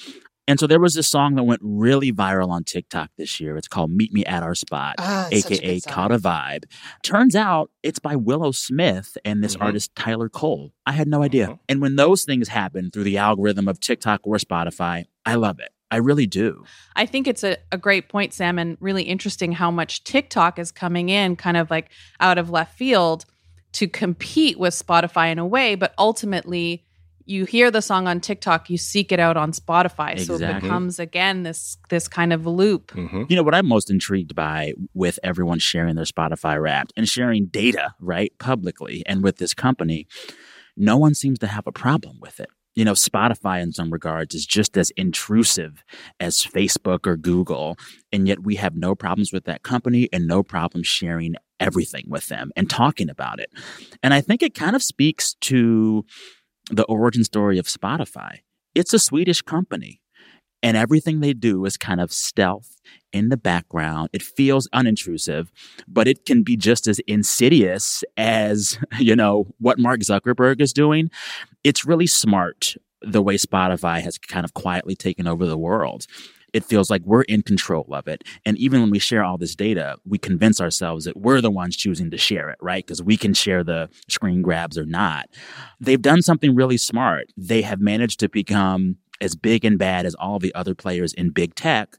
And 0.48 0.60
so 0.60 0.68
there 0.68 0.80
was 0.80 0.96
this 0.96 1.08
song 1.08 1.36
that 1.36 1.44
went 1.44 1.62
really 1.64 2.12
viral 2.12 2.50
on 2.50 2.64
TikTok 2.64 3.12
this 3.18 3.40
year. 3.40 3.56
It's 3.58 3.68
called 3.68 3.92
Meet 3.92 4.12
Me 4.12 4.26
at 4.26 4.44
Our 4.44 4.56
Spot, 4.56 4.96
Ah, 4.98 5.28
it's 5.32 5.44
such 5.44 5.52
a 5.60 5.66
aka 5.66 5.80
good. 5.80 5.86
Caught 5.88 6.12
a 6.12 6.18
Vibe. 6.18 6.64
Turns 7.04 7.36
out 7.36 7.70
it's 7.84 8.00
by 8.00 8.16
Willow 8.16 8.52
Smith 8.52 9.18
and 9.24 9.44
this 9.44 9.56
Mhm. 9.56 9.62
artist 9.66 9.96
Tyler 9.96 10.30
Cole. 10.30 10.74
I 10.86 10.94
had 10.94 11.08
no 11.08 11.22
idea. 11.24 11.48
Mhm. 11.48 11.60
And 11.70 11.82
when 11.82 11.96
those 11.96 12.24
things 12.26 12.50
happen 12.50 12.90
through 12.92 13.04
the 13.06 13.18
algorithm 13.18 13.68
of 13.68 13.80
TikTok 13.80 14.22
or 14.24 14.38
Spotify, 14.38 15.06
I 15.26 15.36
love 15.36 15.60
it. 15.60 15.70
I 15.92 15.98
really 15.98 16.26
do. 16.26 16.64
I 16.96 17.06
think 17.06 17.28
it's 17.28 17.44
a, 17.44 17.58
a 17.72 17.78
great 17.78 18.10
point, 18.10 18.34
Sam, 18.34 18.58
and 18.58 18.78
really 18.80 19.04
interesting 19.04 19.52
how 19.52 19.70
much 19.70 20.04
TikTok 20.04 20.58
is 20.58 20.72
coming 20.72 21.10
in 21.10 21.36
kind 21.36 21.58
of 21.58 21.70
like 21.70 21.92
out 22.20 22.38
of 22.38 22.50
left 22.50 22.78
field 22.78 23.26
to 23.74 23.88
compete 23.88 24.58
with 24.58 24.74
Spotify 24.74 25.32
in 25.32 25.40
a 25.40 25.46
way, 25.46 25.76
but 25.76 25.94
ultimately 25.98 26.86
you 27.26 27.46
hear 27.46 27.72
the 27.72 27.82
song 27.82 28.08
on 28.08 28.20
TikTok, 28.20 28.70
you 28.70 28.78
seek 28.78 29.12
it 29.12 29.20
out 29.20 29.38
on 29.38 29.52
Spotify. 29.52 30.20
So 30.20 30.36
it 30.36 30.62
becomes 30.62 31.00
again 31.00 31.44
this 31.44 31.78
this 31.90 32.08
kind 32.08 32.34
of 32.34 32.46
loop. 32.46 32.92
Mm-hmm. 32.92 33.24
You 33.30 33.36
know 33.36 33.44
what 33.44 33.56
I'm 33.56 33.68
most 33.68 33.90
intrigued 33.90 34.36
by 34.36 34.74
with 34.94 35.20
everyone 35.24 35.60
sharing 35.60 35.96
their 35.96 36.06
Spotify 36.06 36.62
Wrapped 36.62 36.94
and 36.98 37.08
sharing 37.08 37.46
data, 37.46 37.94
right, 38.00 38.34
publicly 38.40 39.04
and 39.06 39.24
with 39.24 39.38
this 39.38 39.54
company, 39.54 40.08
no 40.76 40.98
one 40.98 41.14
seems 41.14 41.40
to 41.40 41.48
have 41.48 41.68
a 41.68 41.72
problem 41.72 42.20
with 42.20 42.40
it. 42.40 42.50
You 42.76 42.86
know, 42.86 42.94
Spotify 42.94 43.62
in 43.62 43.74
some 43.74 43.92
regards 43.92 44.34
is 44.34 44.46
just 44.46 44.78
as 44.78 44.92
intrusive 44.92 45.84
as 46.20 46.38
Facebook 46.38 47.06
or 47.06 47.18
Google, 47.18 47.78
and 48.14 48.28
yet 48.28 48.44
we 48.44 48.56
have 48.56 48.76
no 48.76 48.96
problems 48.96 49.34
with 49.34 49.44
that 49.46 49.64
company 49.64 50.08
and 50.14 50.26
no 50.26 50.42
problem 50.42 50.84
sharing 50.84 51.36
everything 51.60 52.06
with 52.08 52.28
them 52.28 52.52
and 52.56 52.70
talking 52.70 53.10
about 53.10 53.40
it. 53.40 53.52
And 54.02 54.14
I 54.14 54.22
think 54.22 54.42
it 54.42 54.56
kind 54.56 54.76
of 54.76 54.82
speaks 54.82 55.36
to 55.42 56.06
the 56.70 56.84
origin 56.86 57.24
story 57.24 57.58
of 57.58 57.66
Spotify. 57.66 58.40
It's 58.74 58.94
a 58.94 59.00
Swedish 59.00 59.42
company 59.42 60.01
and 60.64 60.78
everything 60.78 61.20
they 61.20 61.34
do 61.34 61.66
is 61.66 61.78
kind 61.78 62.02
of 62.02 62.12
stealth 62.12 62.78
in 63.12 63.30
the 63.30 63.38
background. 63.38 64.10
It 64.14 64.22
feels 64.22 64.68
unintrusive, 64.74 65.50
but 65.88 66.08
it 66.08 66.26
can 66.26 66.44
be 66.44 66.56
just 66.56 66.88
as 66.88 67.00
insidious 67.08 68.04
as, 68.18 68.78
you 69.00 69.16
know, 69.16 69.48
what 69.60 69.80
Mark 69.80 70.02
Zuckerberg 70.02 70.62
is 70.62 70.74
doing. 70.74 71.10
It's 71.64 71.86
really 71.86 72.08
smart 72.08 72.76
the 73.02 73.22
way 73.22 73.36
Spotify 73.36 74.02
has 74.02 74.18
kind 74.18 74.46
of 74.46 74.54
quietly 74.54 74.96
taken 74.96 75.28
over 75.28 75.46
the 75.46 75.58
world. 75.58 76.06
It 76.54 76.66
feels 76.66 76.90
like 76.90 77.02
we're 77.06 77.22
in 77.24 77.44
control 77.44 77.88
of 77.94 78.10
it. 78.10 78.26
And 78.46 78.58
even 78.58 78.82
when 78.82 78.92
we 78.92 79.00
share 79.00 79.24
all 79.24 79.38
this 79.38 79.56
data, 79.56 79.96
we 80.06 80.18
convince 80.18 80.60
ourselves 80.60 81.06
that 81.06 81.16
we're 81.16 81.40
the 81.40 81.50
ones 81.50 81.78
choosing 81.78 82.12
to 82.12 82.18
share 82.18 82.50
it, 82.50 82.58
right? 82.62 82.86
Because 82.86 83.02
we 83.02 83.16
can 83.16 83.34
share 83.34 83.64
the 83.64 83.90
screen 84.10 84.42
grabs 84.42 84.78
or 84.78 84.86
not. 84.86 85.30
They've 85.80 86.02
done 86.02 86.22
something 86.22 86.54
really 86.54 86.76
smart. 86.76 87.28
They 87.38 87.62
have 87.62 87.80
managed 87.80 88.20
to 88.20 88.30
become 88.30 88.98
as 89.22 89.36
big 89.36 89.64
and 89.64 89.78
bad 89.78 90.06
as 90.06 90.16
all 90.16 90.40
the 90.40 90.54
other 90.56 90.76
players 90.76 91.14
in 91.14 91.30
big 91.30 91.56
tech, 91.56 91.98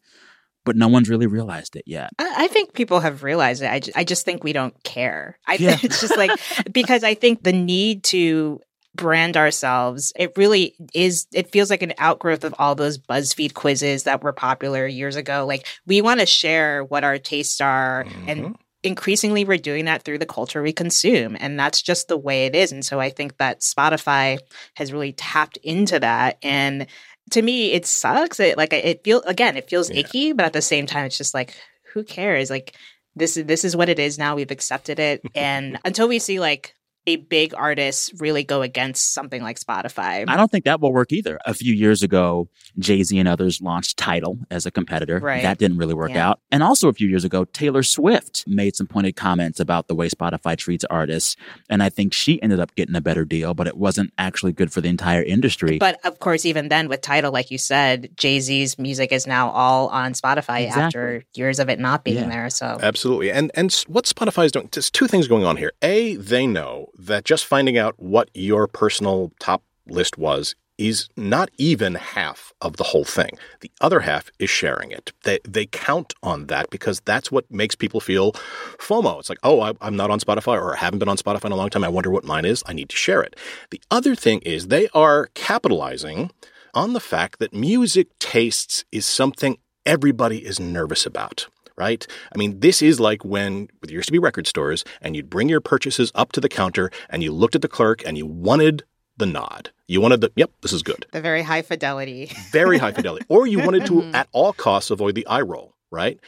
but 0.65 0.77
no 0.77 0.89
one's 0.89 1.09
really 1.09 1.27
realized 1.27 1.77
it 1.77 1.85
yet. 1.87 2.11
I 2.19 2.45
I 2.45 2.49
think 2.49 2.75
people 2.75 3.01
have 3.01 3.23
realized 3.23 3.63
it. 3.63 3.71
I 3.71 3.81
just, 3.81 3.97
I 3.97 4.05
just 4.05 4.25
think 4.25 4.45
we 4.45 4.53
don't 4.53 4.81
care. 4.85 5.39
I 5.47 5.57
Yeah. 5.59 5.79
it's 5.83 6.01
just 6.01 6.17
like 6.17 6.31
because 6.73 7.05
I 7.05 7.15
think 7.15 7.43
the 7.43 7.53
need 7.53 8.05
to 8.05 8.61
brand 8.95 9.37
ourselves 9.37 10.13
it 10.17 10.37
really 10.37 10.75
is 10.93 11.27
it 11.33 11.51
feels 11.51 11.71
like 11.71 11.83
an 11.83 11.95
outgrowth 11.97 12.45
of 12.45 12.55
all 12.59 12.75
those 12.75 12.99
buzzfeed 12.99 13.55
quizzes 13.55 14.03
that 14.03 14.23
were 14.23 14.35
popular 14.35 14.87
years 14.87 15.17
ago 15.17 15.47
like 15.47 15.67
we 15.87 16.03
want 16.03 16.21
to 16.21 16.27
share 16.27 16.85
what 16.85 17.03
our 17.03 17.17
tastes 17.17 17.61
are 17.63 18.05
and 18.27 18.41
mm-hmm. 18.43 18.53
increasingly 18.83 19.47
we're 19.47 19.57
doing 19.57 19.87
that 19.87 20.03
through 20.03 20.19
the 20.19 20.27
culture 20.27 20.63
we 20.63 20.75
consume 20.75 21.39
and 21.41 21.59
that's 21.59 21.81
just 21.81 22.09
the 22.09 22.19
way 22.19 22.45
it 22.45 22.55
is 22.55 22.71
and 22.71 22.85
so 22.85 23.01
i 23.01 23.09
think 23.09 23.39
that 23.39 23.61
spotify 23.61 24.39
has 24.75 24.93
really 24.93 25.15
tapped 25.15 25.57
into 25.59 25.99
that 25.99 26.37
and 26.43 26.87
to 27.31 27.43
me 27.43 27.73
it 27.73 27.87
sucks. 27.87 28.41
It 28.41 28.57
like 28.57 28.73
it 28.73 29.03
feels 29.05 29.25
again 29.27 29.57
it 29.57 29.69
feels 29.69 29.91
Yeah. 29.91 30.01
icky 30.01 30.33
but 30.33 30.47
at 30.47 30.53
the 30.53 30.63
same 30.63 30.87
time 30.87 31.07
it's 31.07 31.19
just 31.19 31.35
like 31.35 31.55
who 31.93 32.05
cares? 32.05 32.51
Like 32.51 32.75
this 33.15 33.37
is 33.37 33.45
this 33.47 33.65
is 33.65 33.77
what 33.77 33.89
it 33.89 33.99
is 33.99 34.19
now. 34.19 34.35
We've 34.37 34.51
accepted 34.51 34.99
it. 34.99 35.23
And 35.35 35.79
until 35.85 36.09
we 36.09 36.19
see 36.19 36.41
like 36.41 36.75
a 37.07 37.17
big 37.17 37.53
artist 37.55 38.12
really 38.21 38.45
go 38.45 38.62
against 38.62 39.12
something 39.12 39.43
like 39.43 39.59
spotify 39.59 40.25
I 40.29 40.37
don't 40.37 40.51
think 40.51 40.65
that 40.67 40.81
will 40.81 40.93
work 40.93 41.12
either. 41.12 41.38
A 41.47 41.55
few 41.55 41.73
years 41.75 42.03
ago, 42.03 42.49
Jay 42.79 43.03
Z 43.03 43.19
and 43.19 43.29
others 43.29 43.61
launched 43.61 43.97
Tidal 43.97 44.38
as 44.51 44.67
a 44.67 44.71
competitor. 44.71 45.19
Right. 45.19 45.43
That 45.43 45.59
didn't 45.59 45.79
really 45.79 45.95
work 45.95 46.11
Yeah. 46.11 46.29
out. 46.31 46.41
And 46.51 46.62
also 46.62 46.88
a 46.88 46.93
few 46.93 47.09
years 47.09 47.25
ago, 47.25 47.45
Taylor 47.45 47.83
Swift 47.83 48.45
made 48.47 48.77
some 48.77 48.87
pointed 48.87 49.17
comments 49.17 49.59
about 49.61 49.88
the 49.88 49.95
way 49.95 50.09
Spotify 50.09 50.57
treats 50.57 50.85
artists. 50.91 51.37
And 51.69 51.83
I 51.83 51.88
think 51.88 52.12
she 52.12 52.41
ended 52.43 52.61
up 52.61 52.75
getting 52.77 52.95
a 52.95 53.01
better 53.01 53.25
deal, 53.25 53.53
but 53.55 53.67
it 53.67 53.77
wasn't 53.77 54.12
actually 54.19 54.53
good 54.53 54.73
for 54.73 54.81
the 54.81 54.88
entire 54.88 55.23
industry. 55.23 55.79
but 55.79 55.99
of 56.05 56.19
course 56.21 56.45
even 56.45 56.69
then 56.69 56.88
with 56.88 57.01
Tidal 57.01 57.33
like 57.33 57.51
you 57.51 57.59
said 57.59 58.11
jay-z's 58.17 58.79
music 58.79 59.11
is 59.12 59.27
now 59.27 59.51
all 59.51 59.88
on 59.88 60.12
spotify 60.12 60.67
Exactly. 60.67 60.83
after 60.85 61.25
years 61.35 61.59
of 61.59 61.69
it 61.69 61.79
not 61.81 62.05
being 62.05 62.17
Yeah. 62.19 62.29
there 62.29 62.51
so 62.51 62.79
Absolutely. 62.81 63.31
And 63.33 63.51
and 63.55 63.73
what 63.88 64.05
Spotify 64.05 64.45
is 64.47 64.53
doing, 64.53 64.69
there's 64.73 64.91
two 64.91 65.07
things 65.09 65.27
going 65.29 65.45
on 65.45 65.57
here. 65.57 65.73
A, 65.83 66.17
they 66.17 66.47
know 66.47 66.88
that 67.07 67.25
just 67.25 67.47
finding 67.47 67.79
out 67.79 67.95
what 67.99 68.31
your 68.35 68.67
personal 68.67 69.33
top 69.38 69.62
list 69.87 70.19
was 70.19 70.55
is 70.79 71.09
not 71.17 71.51
even 71.59 71.95
half 71.95 72.53
of 72.61 72.77
the 72.77 72.85
whole 72.85 73.05
thing. 73.05 73.31
The 73.61 73.71
other 73.81 74.01
half 74.01 74.31
is 74.38 74.51
sharing 74.51 74.91
it. 74.91 75.12
They 75.25 75.38
they 75.47 75.67
count 75.67 76.15
on 76.23 76.47
that 76.47 76.71
because 76.71 77.01
that's 77.01 77.31
what 77.31 77.51
makes 77.51 77.75
people 77.75 78.01
feel 78.01 78.33
FOMO. 78.79 79.21
It's 79.21 79.29
like, 79.29 79.38
oh, 79.43 79.61
I, 79.61 79.75
I'm 79.81 79.97
not 79.97 80.11
on 80.11 80.19
Spotify 80.19 80.61
or 80.61 80.75
I 80.75 80.79
haven't 80.79 80.99
been 80.99 81.09
on 81.09 81.19
Spotify 81.19 81.47
in 81.47 81.53
a 81.53 81.57
long 81.57 81.71
time. 81.71 81.85
I 81.85 81.88
wonder 81.88 82.11
what 82.11 82.25
mine 82.25 82.45
is. 82.45 82.62
I 82.67 82.73
need 82.73 82.88
to 82.88 82.97
share 82.97 83.23
it. 83.23 83.37
The 83.71 83.81
other 83.91 84.15
thing 84.15 84.41
is 84.41 84.69
they 84.69 84.88
are 84.88 85.29
capitalizing 85.35 86.31
on 86.75 86.95
the 86.95 87.01
fact 87.01 87.38
that 87.38 87.53
music 87.53 88.09
tastes 88.19 88.85
is 88.91 89.05
something 89.05 89.59
everybody 89.85 90.38
is 90.38 90.59
nervous 90.59 91.05
about 91.05 91.49
right? 91.83 92.07
I 92.33 92.38
mean, 92.38 92.61
this 92.61 92.81
is 92.81 93.01
like 93.01 93.25
when 93.25 93.68
there 93.83 93.97
used 93.97 94.07
to 94.07 94.12
be 94.12 94.21
record 94.21 94.47
stores 94.47 94.85
and 95.01 95.16
you'd 95.16 95.29
bring 95.29 95.49
your 95.49 95.61
purchases 95.61 96.12
up 96.14 96.31
to 96.33 96.40
the 96.40 96.49
counter 96.49 96.90
and 97.11 97.25
you 97.25 97.33
looked 97.33 97.57
at 97.57 97.62
the 97.62 97.68
clerk 97.68 98.03
and 98.07 98.16
you 98.16 98.25
wanted 98.25 98.85
the 99.16 99.27
nod. 99.27 99.71
You 99.88 100.01
wanted 100.01 100.21
the, 100.21 100.31
yep, 100.37 100.53
this 100.61 100.73
is 100.73 100.83
good. 100.83 101.07
the 101.12 101.21
very 101.21 101.42
high 101.42 101.62
fidelity 101.62 102.31
Very 102.53 102.79
high 102.79 102.92
fidelity. 102.92 103.27
Or 103.29 103.49
you 103.49 103.59
wanted 103.59 103.85
to, 103.87 103.92
mm-hmm. 104.01 104.14
at 104.14 104.29
all 104.31 104.53
costs, 104.53 104.92
avoid 104.92 105.16
the 105.16 105.27
eye 105.27 105.40
roll, 105.40 105.75
right? 105.90 106.21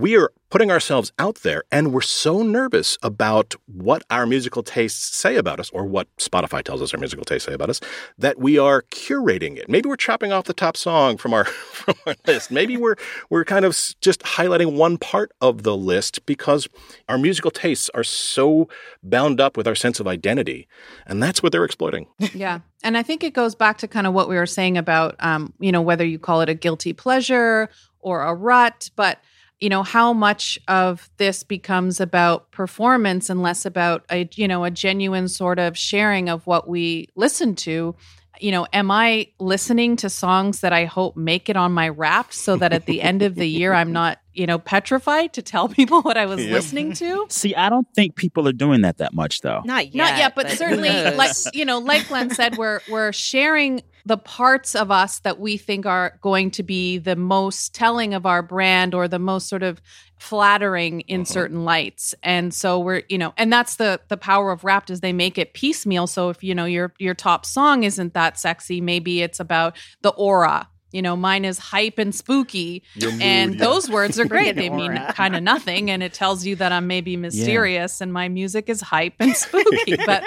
We 0.00 0.16
are 0.16 0.32
putting 0.48 0.70
ourselves 0.70 1.12
out 1.18 1.36
there 1.42 1.62
and 1.70 1.92
we're 1.92 2.00
so 2.00 2.42
nervous 2.42 2.96
about 3.02 3.54
what 3.66 4.02
our 4.08 4.24
musical 4.24 4.62
tastes 4.62 5.14
say 5.14 5.36
about 5.36 5.60
us 5.60 5.68
or 5.74 5.84
what 5.84 6.08
Spotify 6.16 6.62
tells 6.62 6.80
us 6.80 6.94
our 6.94 6.98
musical 6.98 7.26
tastes 7.26 7.46
say 7.46 7.52
about 7.52 7.68
us 7.68 7.82
that 8.16 8.38
we 8.38 8.56
are 8.56 8.80
curating 8.90 9.58
it. 9.58 9.68
Maybe 9.68 9.90
we're 9.90 9.96
chopping 9.96 10.32
off 10.32 10.46
the 10.46 10.54
top 10.54 10.78
song 10.78 11.18
from 11.18 11.34
our 11.34 11.44
from 11.74 11.96
our 12.06 12.14
list. 12.26 12.50
Maybe 12.50 12.78
we're 12.78 12.96
we're 13.28 13.44
kind 13.44 13.66
of 13.66 13.78
just 14.00 14.20
highlighting 14.20 14.74
one 14.74 14.96
part 14.96 15.32
of 15.42 15.64
the 15.64 15.76
list 15.76 16.24
because 16.24 16.66
our 17.06 17.18
musical 17.18 17.50
tastes 17.50 17.90
are 17.92 18.02
so 18.02 18.70
bound 19.02 19.38
up 19.38 19.54
with 19.54 19.68
our 19.68 19.74
sense 19.74 20.00
of 20.00 20.08
identity 20.08 20.66
and 21.06 21.22
that's 21.22 21.42
what 21.42 21.52
they're 21.52 21.66
exploiting. 21.66 22.06
Yeah. 22.32 22.60
And 22.82 22.96
I 22.96 23.02
think 23.02 23.22
it 23.22 23.34
goes 23.34 23.54
back 23.54 23.76
to 23.78 23.88
kind 23.88 24.06
of 24.06 24.14
what 24.14 24.26
we 24.26 24.36
were 24.36 24.46
saying 24.46 24.78
about, 24.78 25.14
um, 25.18 25.52
you 25.58 25.70
know, 25.70 25.82
whether 25.82 26.06
you 26.06 26.18
call 26.18 26.40
it 26.40 26.48
a 26.48 26.54
guilty 26.54 26.94
pleasure 26.94 27.68
or 28.00 28.22
a 28.22 28.32
rut, 28.32 28.90
but, 28.96 29.18
you 29.60 29.68
know, 29.68 29.82
how 29.82 30.12
much 30.12 30.58
of 30.68 31.10
this 31.18 31.42
becomes 31.42 32.00
about 32.00 32.50
performance 32.50 33.28
and 33.28 33.42
less 33.42 33.66
about 33.66 34.04
a, 34.10 34.28
you 34.34 34.48
know, 34.48 34.64
a 34.64 34.70
genuine 34.70 35.28
sort 35.28 35.58
of 35.58 35.76
sharing 35.76 36.28
of 36.28 36.46
what 36.46 36.66
we 36.68 37.08
listen 37.14 37.54
to. 37.56 37.94
You 38.40 38.52
know, 38.52 38.66
am 38.72 38.90
I 38.90 39.28
listening 39.38 39.96
to 39.96 40.08
songs 40.08 40.60
that 40.60 40.72
I 40.72 40.86
hope 40.86 41.14
make 41.14 41.50
it 41.50 41.56
on 41.56 41.72
my 41.72 41.90
rap 41.90 42.32
so 42.32 42.56
that 42.56 42.72
at 42.72 42.86
the 42.86 43.02
end 43.02 43.20
of 43.20 43.34
the 43.34 43.44
year 43.46 43.74
I'm 43.74 43.92
not, 43.92 44.18
you 44.32 44.46
know, 44.46 44.58
petrified 44.58 45.34
to 45.34 45.42
tell 45.42 45.68
people 45.78 46.00
what 46.00 46.16
I 46.16 46.24
was 46.24 46.40
Yep. 46.42 46.50
listening 46.52 46.92
to? 46.94 47.26
See, 47.28 47.54
I 47.54 47.68
don't 47.68 47.86
think 47.94 48.16
people 48.16 48.48
are 48.48 48.54
doing 48.54 48.80
that 48.80 48.96
that 48.96 49.12
much, 49.12 49.42
though. 49.42 49.60
not 49.66 49.92
yet 49.92 49.94
Not 49.94 50.16
yet, 50.18 50.34
but, 50.34 50.48
who 50.48 50.56
certainly, 50.56 50.88
like 50.88 51.32
you 51.52 51.66
know, 51.66 51.80
like 51.80 52.08
Glenn 52.08 52.30
said, 52.30 52.56
we're 52.56 52.80
we're 52.88 53.12
sharing 53.12 53.82
the 54.04 54.16
parts 54.16 54.74
of 54.74 54.90
us 54.90 55.20
that 55.20 55.38
we 55.38 55.56
think 55.56 55.86
are 55.86 56.18
going 56.20 56.50
to 56.52 56.62
be 56.62 56.98
the 56.98 57.16
most 57.16 57.74
telling 57.74 58.14
of 58.14 58.26
our 58.26 58.42
brand 58.42 58.94
or 58.94 59.08
the 59.08 59.18
most 59.18 59.48
sort 59.48 59.62
of 59.62 59.80
flattering 60.18 61.00
in 61.02 61.22
mm-hmm. 61.22 61.32
certain 61.32 61.64
lights. 61.64 62.14
And 62.22 62.52
so 62.52 62.78
we're, 62.78 63.02
you 63.08 63.18
know, 63.18 63.32
and 63.36 63.52
that's 63.52 63.76
the 63.76 64.00
the 64.08 64.16
power 64.16 64.52
of 64.52 64.64
Wrapped 64.64 64.90
is 64.90 65.00
they 65.00 65.12
make 65.12 65.38
it 65.38 65.54
piecemeal. 65.54 66.06
So 66.06 66.28
if 66.28 66.42
you 66.42 66.54
know 66.54 66.66
your 66.66 66.92
your 66.98 67.14
top 67.14 67.46
song 67.46 67.84
isn't 67.84 68.14
that 68.14 68.38
sexy, 68.38 68.80
maybe 68.80 69.22
it's 69.22 69.40
about 69.40 69.76
the 70.02 70.10
aura. 70.10 70.68
You 70.92 71.02
know, 71.02 71.16
mine 71.16 71.44
is 71.44 71.58
hype 71.58 71.98
and 71.98 72.14
spooky, 72.14 72.82
mood, 73.00 73.20
and 73.20 73.54
yeah. 73.54 73.60
those 73.64 73.88
words 73.88 74.18
are 74.18 74.24
great. 74.28 74.56
They 74.56 74.70
mean 74.70 74.96
kind 75.10 75.36
of 75.36 75.42
nothing, 75.42 75.90
and 75.90 76.02
it 76.02 76.12
tells 76.12 76.44
you 76.44 76.56
that 76.56 76.72
I'm 76.72 76.86
maybe 76.86 77.16
mysterious, 77.16 78.00
and 78.00 78.12
my 78.12 78.28
music 78.28 78.68
is 78.68 78.80
hype 78.80 79.14
and 79.20 79.36
spooky. 79.36 79.96
but 80.06 80.24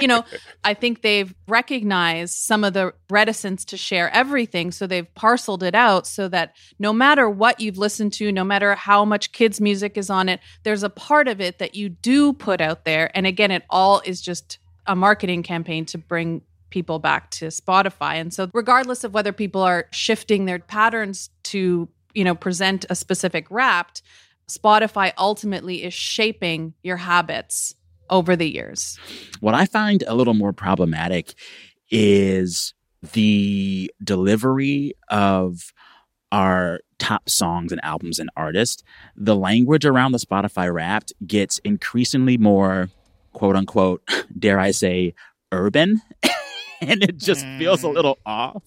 you 0.00 0.06
know, 0.06 0.24
I 0.64 0.74
think 0.74 1.02
they've 1.02 1.34
recognized 1.48 2.34
some 2.34 2.64
of 2.64 2.72
the 2.74 2.94
reticence 3.10 3.64
to 3.66 3.76
share 3.76 4.10
everything. 4.14 4.70
So 4.70 4.86
they've 4.86 5.12
parceled 5.14 5.62
it 5.62 5.74
out 5.74 6.06
so 6.06 6.28
that 6.28 6.54
no 6.78 6.92
matter 6.92 7.28
what 7.28 7.60
you've 7.60 7.78
listened 7.78 8.12
to, 8.14 8.32
no 8.32 8.44
matter 8.44 8.74
how 8.74 9.04
much 9.04 9.32
kids' 9.32 9.60
music 9.60 9.96
is 9.96 10.10
on 10.10 10.28
it, 10.28 10.40
there's 10.62 10.82
a 10.82 10.90
part 10.90 11.28
of 11.28 11.40
it 11.40 11.58
that 11.58 11.74
you 11.74 11.88
do 11.88 12.32
put 12.32 12.60
out 12.60 12.84
there. 12.84 13.10
And 13.16 13.26
again, 13.26 13.50
it 13.50 13.64
all 13.70 14.02
is 14.04 14.20
just 14.20 14.58
a 14.86 14.96
marketing 14.96 15.42
campaign 15.42 15.86
to 15.86 15.98
bring 15.98 16.42
people 16.72 16.98
back 16.98 17.30
to 17.30 17.46
Spotify. 17.46 18.14
And 18.14 18.34
so 18.34 18.50
regardless 18.52 19.04
of 19.04 19.14
whether 19.14 19.32
people 19.32 19.62
are 19.62 19.86
shifting 19.92 20.46
their 20.46 20.58
patterns 20.58 21.30
to, 21.44 21.88
you 22.14 22.24
know, 22.24 22.34
present 22.34 22.84
a 22.90 22.96
specific 22.96 23.46
wrapped, 23.50 24.02
Spotify 24.48 25.12
ultimately 25.16 25.84
is 25.84 25.94
shaping 25.94 26.74
your 26.82 26.96
habits 26.96 27.74
over 28.10 28.34
the 28.34 28.50
years. 28.50 28.98
What 29.40 29.54
I 29.54 29.66
find 29.66 30.02
a 30.06 30.14
little 30.14 30.34
more 30.34 30.52
problematic 30.52 31.34
is 31.90 32.74
the 33.12 33.92
delivery 34.02 34.94
of 35.08 35.72
our 36.30 36.80
top 36.98 37.28
songs 37.28 37.72
and 37.72 37.80
albums 37.84 38.18
and 38.18 38.30
artists. 38.36 38.82
The 39.16 39.36
language 39.36 39.84
around 39.84 40.12
the 40.12 40.18
Spotify 40.18 40.72
Wrapped 40.72 41.12
gets 41.26 41.58
increasingly 41.58 42.38
more, 42.38 42.90
quote 43.32 43.56
unquote, 43.56 44.02
dare 44.38 44.58
I 44.58 44.70
say, 44.70 45.14
urban. 45.50 46.00
and 46.88 47.02
it 47.02 47.16
just 47.16 47.44
feels 47.58 47.82
a 47.82 47.88
little 47.88 48.18
off. 48.26 48.62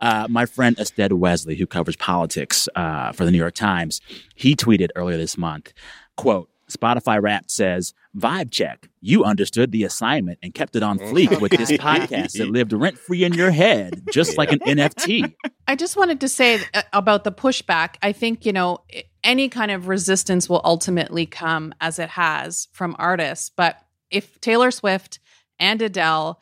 Uh, 0.00 0.26
my 0.28 0.46
friend 0.46 0.78
Astead 0.80 1.12
Wesley, 1.12 1.54
who 1.54 1.66
covers 1.66 1.96
politics 1.96 2.68
uh, 2.74 3.12
for 3.12 3.24
the 3.24 3.30
New 3.30 3.38
York 3.38 3.54
Times, 3.54 4.00
he 4.34 4.56
tweeted 4.56 4.88
earlier 4.96 5.16
this 5.16 5.38
month, 5.38 5.72
quote, 6.16 6.50
Spotify 6.68 7.22
Wrapped 7.22 7.52
says, 7.52 7.94
Vibe 8.16 8.50
check. 8.50 8.88
You 9.00 9.22
understood 9.22 9.70
the 9.70 9.84
assignment 9.84 10.40
and 10.42 10.52
kept 10.52 10.74
it 10.74 10.82
on 10.82 10.98
fleek 10.98 11.40
with 11.40 11.52
this 11.52 11.70
podcast 11.72 12.38
that 12.38 12.48
lived 12.48 12.72
rent 12.72 12.98
free 12.98 13.22
in 13.22 13.34
your 13.34 13.52
head, 13.52 14.02
just 14.10 14.36
like 14.36 14.50
an 14.50 14.58
NFT. 14.60 15.32
I 15.68 15.76
just 15.76 15.96
wanted 15.96 16.20
to 16.22 16.28
say 16.28 16.60
uh, 16.74 16.82
about 16.92 17.22
the 17.22 17.30
pushback. 17.30 17.96
I 18.02 18.10
think, 18.10 18.44
you 18.44 18.52
know, 18.52 18.78
any 19.22 19.48
kind 19.48 19.70
of 19.70 19.86
resistance 19.86 20.48
will 20.48 20.60
ultimately 20.64 21.26
come 21.26 21.72
as 21.80 22.00
it 22.00 22.08
has 22.10 22.66
from 22.72 22.96
artists. 22.98 23.48
But 23.54 23.78
if 24.10 24.40
Taylor 24.40 24.72
Swift 24.72 25.20
and 25.60 25.80
Adele 25.80 26.40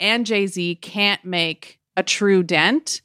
and 0.00 0.24
Jay 0.26 0.46
Z 0.46 0.76
can't 0.76 1.24
make 1.24 1.78
a 1.96 2.02
true 2.02 2.42
dent, 2.42 3.02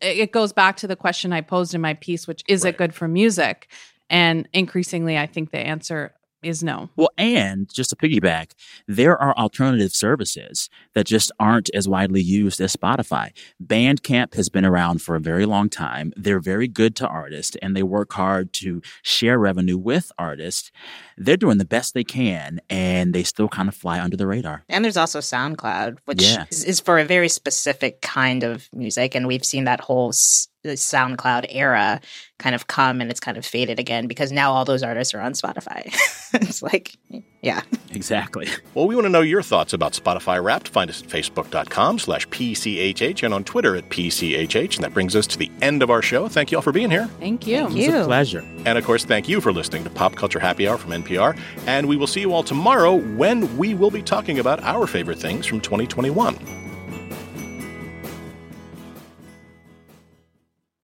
it 0.00 0.32
goes 0.32 0.52
back 0.52 0.76
to 0.78 0.86
the 0.88 0.96
question 0.96 1.32
I 1.32 1.40
posed 1.40 1.74
in 1.74 1.80
my 1.80 1.94
piece, 1.94 2.26
which 2.26 2.42
is 2.48 2.64
Right. 2.64 2.74
it 2.74 2.78
good 2.78 2.94
for 2.94 3.06
music? 3.06 3.70
And 4.10 4.48
increasingly, 4.52 5.16
I 5.18 5.26
think 5.26 5.50
the 5.50 5.58
answer 5.58 6.14
is 6.42 6.62
no. 6.62 6.90
Well, 6.96 7.10
and 7.18 7.72
just 7.72 7.90
to 7.90 7.96
piggyback, 7.96 8.52
there 8.86 9.16
are 9.20 9.34
alternative 9.36 9.92
services 9.92 10.68
that 10.94 11.06
just 11.06 11.32
aren't 11.40 11.70
as 11.74 11.88
widely 11.88 12.20
used 12.22 12.60
as 12.60 12.74
Spotify. 12.76 13.30
Bandcamp 13.64 14.34
has 14.34 14.48
been 14.48 14.64
around 14.64 15.02
for 15.02 15.16
a 15.16 15.20
very 15.20 15.46
long 15.46 15.68
time. 15.68 16.12
They're 16.16 16.40
very 16.40 16.68
good 16.68 16.94
to 16.96 17.06
artists 17.08 17.56
and 17.62 17.74
they 17.76 17.82
work 17.82 18.12
hard 18.12 18.52
to 18.54 18.80
share 19.02 19.38
revenue 19.38 19.78
with 19.78 20.12
artists. 20.18 20.70
They're 21.16 21.36
doing 21.36 21.58
the 21.58 21.64
best 21.64 21.94
they 21.94 22.04
can 22.04 22.60
and 22.70 23.14
they 23.14 23.22
still 23.22 23.48
kind 23.48 23.68
of 23.68 23.74
fly 23.74 24.00
under 24.00 24.16
the 24.16 24.26
radar. 24.26 24.64
And 24.68 24.84
there's 24.84 24.96
also 24.96 25.20
SoundCloud, 25.20 25.98
which 26.04 26.22
Yeah. 26.22 26.44
is, 26.50 26.64
is 26.64 26.80
for 26.80 26.98
a 26.98 27.04
very 27.04 27.28
specific 27.28 28.00
kind 28.02 28.42
of 28.44 28.68
music, 28.72 29.14
and 29.14 29.26
we've 29.26 29.44
seen 29.44 29.64
that 29.64 29.80
whole 29.80 30.10
s- 30.10 30.48
the 30.66 30.74
SoundCloud 30.74 31.46
era 31.48 32.00
kind 32.38 32.54
of 32.54 32.66
come 32.66 33.00
and 33.00 33.10
it's 33.10 33.20
kind 33.20 33.38
of 33.38 33.46
faded 33.46 33.78
again 33.78 34.06
because 34.06 34.30
now 34.30 34.52
all 34.52 34.64
those 34.64 34.82
artists 34.82 35.14
are 35.14 35.20
on 35.20 35.32
Spotify. 35.32 35.86
it's 36.34 36.62
like, 36.62 36.96
yeah. 37.40 37.62
Exactly. 37.92 38.48
Well, 38.74 38.86
we 38.86 38.94
want 38.94 39.06
to 39.06 39.10
know 39.10 39.22
your 39.22 39.42
thoughts 39.42 39.72
about 39.72 39.94
Spotify 39.94 40.42
Wrapped. 40.42 40.68
Find 40.68 40.90
us 40.90 41.02
at 41.02 41.08
facebook.com 41.08 41.98
slash 41.98 42.28
PCHH 42.28 43.22
and 43.22 43.32
on 43.32 43.44
Twitter 43.44 43.74
at 43.76 43.88
PCHH. 43.88 44.74
And 44.74 44.84
that 44.84 44.92
brings 44.92 45.16
us 45.16 45.26
to 45.28 45.38
the 45.38 45.50
end 45.62 45.82
of 45.82 45.90
our 45.90 46.02
show. 46.02 46.28
Thank 46.28 46.52
you 46.52 46.58
all 46.58 46.62
for 46.62 46.72
being 46.72 46.90
here. 46.90 47.06
Thank 47.20 47.46
you. 47.46 47.68
Thank 47.68 47.76
you. 47.76 47.84
It's 47.84 47.94
a 47.94 48.04
pleasure. 48.04 48.40
And 48.66 48.76
of 48.76 48.84
course, 48.84 49.04
thank 49.04 49.28
you 49.28 49.40
for 49.40 49.52
listening 49.52 49.84
to 49.84 49.90
Pop 49.90 50.16
Culture 50.16 50.40
Happy 50.40 50.68
Hour 50.68 50.76
from 50.76 50.90
NPR. 50.90 51.38
And 51.66 51.88
we 51.88 51.96
will 51.96 52.06
see 52.06 52.20
you 52.20 52.34
all 52.34 52.42
tomorrow 52.42 52.94
when 52.94 53.56
we 53.56 53.74
will 53.74 53.90
be 53.90 54.02
talking 54.02 54.38
about 54.38 54.62
our 54.62 54.86
favorite 54.86 55.18
things 55.18 55.46
from 55.46 55.60
2021. 55.60 56.65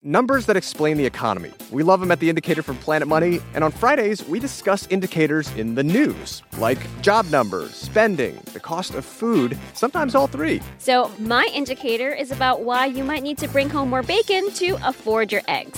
Numbers 0.07 0.47
that 0.47 0.57
explain 0.57 0.99
the 0.99 1.05
economy. 1.05 1.51
We 1.73 1.83
love 1.83 1.99
them 1.99 2.13
at 2.13 2.21
The 2.21 2.29
Indicator 2.29 2.63
from 2.63 2.77
Planet 2.77 3.09
Money. 3.09 3.41
And 3.55 3.65
on 3.65 3.73
Fridays, 3.73 4.25
we 4.29 4.39
discuss 4.39 4.87
indicators 4.87 5.53
in 5.57 5.75
the 5.75 5.83
news, 5.83 6.45
like 6.59 6.79
job 7.03 7.29
numbers, 7.31 7.75
spending, 7.75 8.39
the 8.53 8.61
cost 8.61 8.95
of 8.95 9.05
food, 9.05 9.59
sometimes 9.75 10.15
all 10.15 10.29
three. 10.29 10.63
So, 10.79 11.11
my 11.19 11.51
indicator 11.53 12.13
is 12.13 12.31
about 12.31 12.61
why 12.61 12.87
you 12.87 13.03
might 13.03 13.25
need 13.25 13.37
to 13.39 13.49
bring 13.49 13.69
home 13.69 13.91
more 13.91 14.05
bacon 14.05 14.49
to 14.53 14.79
afford 14.85 15.33
your 15.33 15.43
eggs. 15.49 15.77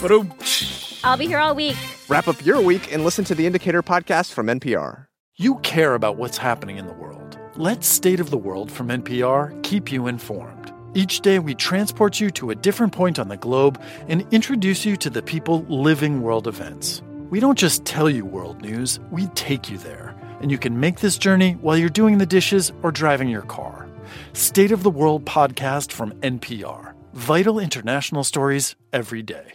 I'll 1.02 1.16
be 1.16 1.26
here 1.26 1.38
all 1.38 1.54
week. 1.54 1.78
Wrap 2.10 2.28
up 2.28 2.44
your 2.44 2.60
week 2.60 2.92
and 2.92 3.04
listen 3.04 3.24
to 3.24 3.34
The 3.34 3.46
Indicator 3.46 3.82
podcast 3.82 4.34
from 4.34 4.48
NPR. 4.48 5.06
You 5.38 5.54
care 5.60 5.94
about 5.94 6.18
what's 6.18 6.36
happening 6.36 6.76
in 6.76 6.86
the 6.86 6.92
world. 6.92 7.38
Let 7.56 7.82
State 7.82 8.20
of 8.20 8.28
the 8.28 8.36
World 8.36 8.70
from 8.70 8.88
NPR 8.88 9.62
keep 9.62 9.90
you 9.90 10.06
informed. 10.06 10.57
Each 10.94 11.20
day, 11.20 11.38
we 11.38 11.54
transport 11.54 12.18
you 12.18 12.30
to 12.30 12.50
a 12.50 12.54
different 12.54 12.92
point 12.92 13.18
on 13.18 13.28
the 13.28 13.36
globe 13.36 13.80
and 14.08 14.26
introduce 14.30 14.84
you 14.84 14.96
to 14.96 15.10
the 15.10 15.22
people 15.22 15.64
living 15.68 16.22
world 16.22 16.46
events. 16.46 17.02
We 17.30 17.40
don't 17.40 17.58
just 17.58 17.84
tell 17.84 18.08
you 18.08 18.24
world 18.24 18.62
news, 18.62 18.98
we 19.10 19.26
take 19.28 19.70
you 19.70 19.76
there. 19.78 20.14
And 20.40 20.50
you 20.50 20.56
can 20.56 20.80
make 20.80 21.00
this 21.00 21.18
journey 21.18 21.52
while 21.60 21.76
you're 21.76 21.88
doing 21.90 22.18
the 22.18 22.26
dishes 22.26 22.72
or 22.82 22.90
driving 22.90 23.28
your 23.28 23.42
car. 23.42 23.88
State 24.32 24.72
of 24.72 24.82
the 24.82 24.90
World 24.90 25.24
podcast 25.26 25.92
from 25.92 26.12
NPR. 26.20 26.94
Vital 27.12 27.58
international 27.58 28.24
stories 28.24 28.76
every 28.92 29.22
day. 29.22 29.54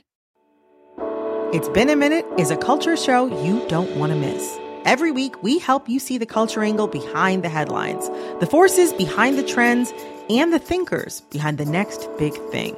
It's 1.53 1.69
Been 1.69 1.89
a 1.89 1.95
Minute 1.95 2.25
is 2.37 2.51
a 2.51 2.57
culture 2.57 2.97
show 2.97 3.25
you 3.43 3.65
don't 3.67 3.95
want 3.95 4.11
to 4.11 4.17
miss. 4.17 4.59
Every 4.85 5.11
week, 5.11 5.41
we 5.41 5.59
help 5.59 5.87
you 5.87 5.97
see 5.97 6.17
the 6.17 6.25
culture 6.25 6.61
angle 6.61 6.87
behind 6.87 7.41
the 7.41 7.49
headlines, 7.49 8.09
the 8.41 8.45
forces 8.45 8.91
behind 8.91 9.37
the 9.37 9.43
trends, 9.43 9.93
and 10.29 10.51
the 10.51 10.59
thinkers 10.59 11.21
behind 11.21 11.57
the 11.57 11.65
next 11.65 12.09
big 12.17 12.33
thing. 12.51 12.75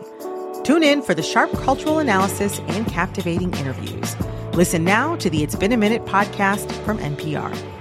Tune 0.64 0.84
in 0.84 1.02
for 1.02 1.16
the 1.16 1.24
sharp 1.24 1.52
cultural 1.54 1.98
analysis 1.98 2.60
and 2.68 2.86
captivating 2.86 3.52
interviews. 3.56 4.16
Listen 4.54 4.84
now 4.84 5.16
to 5.16 5.32
the 5.32 5.42
It's 5.42 5.56
Been 5.56 5.72
a 5.72 5.78
Minute 5.78 6.06
podcast 6.06 6.72
from 6.86 7.00
NPR. 7.00 7.75